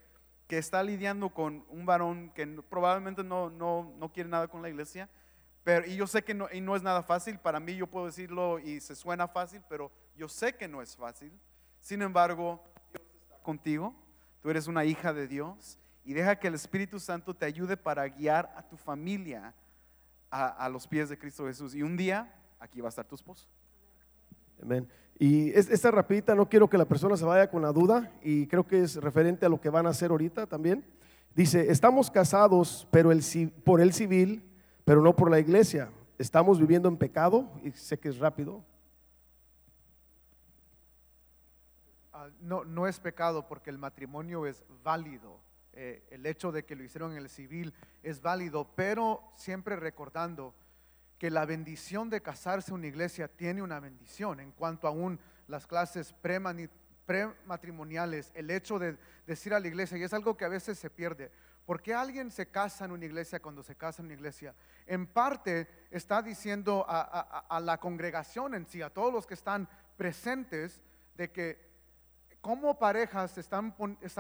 [0.47, 4.69] que está lidiando con un varón que probablemente no, no, no quiere nada con la
[4.69, 5.09] iglesia.
[5.65, 8.07] Pero, y yo sé que no, y no es nada fácil, para mí yo puedo
[8.07, 11.33] decirlo y se suena fácil, pero yo sé que no es fácil.
[11.81, 12.63] Sin embargo,
[12.93, 13.95] Dios está contigo,
[14.43, 18.07] tú eres una hija de Dios y deja que el Espíritu Santo te ayude para
[18.09, 19.55] guiar a tu familia
[20.31, 21.75] a, a los pies de Cristo Jesús.
[21.75, 23.47] Y un día aquí va a estar tu esposo.
[24.63, 24.87] Amén.
[25.19, 28.47] Y es- esta rapidita, no quiero que la persona se vaya con la duda, y
[28.49, 30.85] creo que es referente a lo que van a hacer ahorita también.
[31.35, 33.23] Dice, estamos casados pero el,
[33.65, 34.51] por el civil,
[34.85, 35.91] pero no por la iglesia.
[36.19, 38.65] Estamos viviendo en pecado, y sé que es rápido.
[42.13, 45.41] Ah, no, no es pecado porque el matrimonio es válido
[45.77, 47.75] eh, el hecho de que lo hicieron en el civil
[48.05, 50.55] es válido, pero siempre recordando
[51.19, 55.19] que la bendición de casarse en una iglesia tiene una bendición en cuanto aún
[55.49, 56.15] las clases
[57.07, 60.91] prematrimoniales, el hecho de decir a la iglesia, y es algo que a veces se
[60.91, 61.33] pierde,
[61.65, 64.55] ¿por qué alguien se casa en una iglesia cuando se casa en una iglesia?
[64.87, 69.27] En parte está diciendo a, a- a- a la congregación en sí, a todos los
[69.27, 70.83] que están presentes,
[71.17, 71.75] de que
[72.41, 73.75] como parejas están,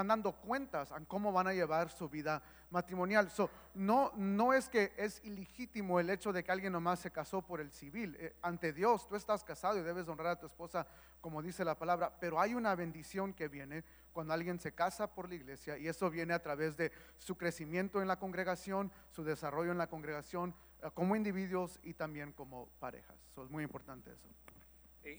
[0.08, 3.30] dando cuentas en cómo van a llevar su vida matrimonial.
[3.74, 7.60] No, no es que es ilegítimo el hecho de que alguien nomás se casó por
[7.60, 8.16] el civil.
[8.18, 10.86] Eh, ante Dios, tú estás casado y debes honrar a tu esposa
[11.20, 13.84] como dice la palabra, pero hay una bendición que viene
[14.14, 18.00] cuando alguien se casa por la iglesia y eso viene a través de su crecimiento
[18.00, 23.16] en la congregación, su desarrollo en la congregación, eh, como individuos y también como parejas.
[23.34, 24.28] So, es muy importante eso.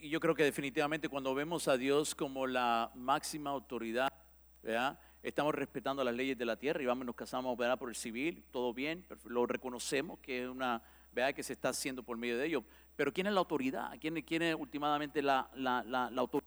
[0.02, 4.12] Y yo creo que definitivamente cuando vemos a Dios como la máxima autoridad,
[4.64, 5.00] ¿verdad?
[5.22, 7.78] estamos respetando las leyes de la tierra y vamos, nos casamos ¿verdad?
[7.78, 10.82] por el civil, todo bien, lo reconocemos que es una
[11.12, 11.36] ¿verdad?
[11.36, 12.64] que se está haciendo por medio de ello.
[12.96, 13.91] Pero ¿quién es la autoridad?
[14.00, 16.46] ¿Quién, quién es últimamente la, la, la, la autoridad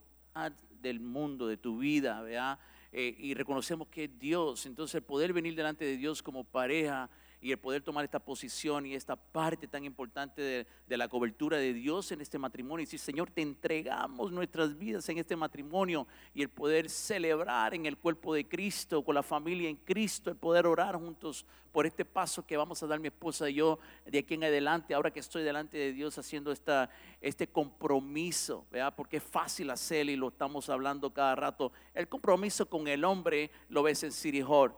[0.80, 2.20] del mundo, de tu vida?
[2.22, 2.58] ¿verdad?
[2.92, 4.66] Eh, y reconocemos que es Dios.
[4.66, 7.10] Entonces el poder venir delante de Dios como pareja
[7.40, 11.58] y el poder tomar esta posición y esta parte tan importante de, de la cobertura
[11.58, 16.06] de Dios en este matrimonio y decir, Señor, te entregamos nuestras vidas en este matrimonio
[16.34, 20.36] y el poder celebrar en el cuerpo de Cristo, con la familia en Cristo, el
[20.36, 24.18] poder orar juntos por este paso que vamos a dar mi esposa y yo de
[24.18, 28.94] aquí en adelante, ahora que estoy delante de Dios haciendo esta, este compromiso, ¿verdad?
[28.96, 31.72] porque es fácil hacerlo y lo estamos hablando cada rato.
[31.94, 34.74] El compromiso con el hombre lo ves en City Hall.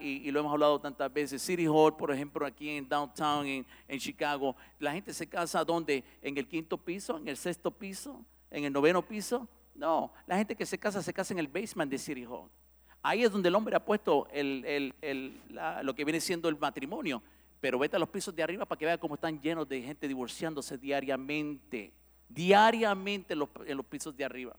[0.00, 1.40] Y, lo hemos hablado tantas veces.
[1.40, 3.46] City Hall, por ejemplo, aquí en downtown,
[3.88, 6.04] en, Chicago, la gente se casa donde?
[6.20, 9.48] En el quinto piso, en el sexto piso, en el noveno piso.
[9.74, 12.50] No, la gente que se casa se casa en el basement de City Hall.
[13.02, 17.22] Ahí es donde el hombre ha puesto lo que viene siendo el matrimonio.
[17.60, 20.06] Pero vete a los pisos de arriba para que vea cómo están llenos de gente
[20.06, 21.92] divorciándose diariamente.
[22.28, 24.54] Diariamente en los, pisos de arriba.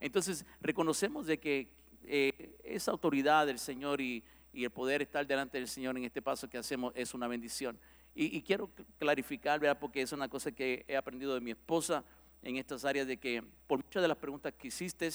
[0.00, 1.68] Entonces reconocemos de que
[2.06, 6.22] eh, esa autoridad del Señor y, y el poder estar delante del Señor en este
[6.22, 7.78] paso que hacemos es una bendición.
[8.14, 9.78] Y, y quiero cl- clarificar, ¿verdad?
[9.80, 12.04] porque es una cosa que he aprendido de mi esposa
[12.42, 15.10] en estas áreas de que por muchas de las preguntas que hiciste,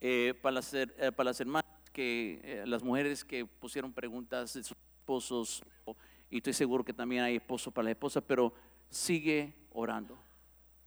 [0.00, 4.62] eh, para, las, eh, para las hermanas, que, eh, las mujeres que pusieron preguntas de
[4.62, 5.62] sus esposos,
[6.30, 8.52] y estoy seguro que también hay esposos para las esposas, pero
[8.90, 10.18] sigue orando,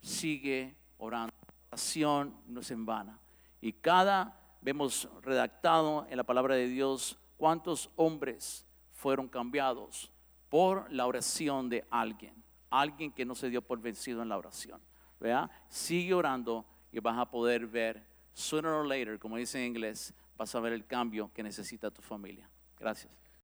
[0.02, 1.34] sigue orando.
[1.42, 3.20] La oración no es en vana.
[3.62, 10.12] Y cada, vemos redactado en la palabra de Dios, cuántos hombres fueron cambiados
[10.50, 14.82] por la oración de alguien, alguien que no se dio por vencido en la oración.
[15.20, 15.52] ¿verdad?
[15.68, 20.56] Sigue orando y vas a poder ver, sooner or later, como dice en inglés, vas
[20.56, 22.50] a ver el cambio que necesita tu familia.
[22.78, 23.12] Gracias.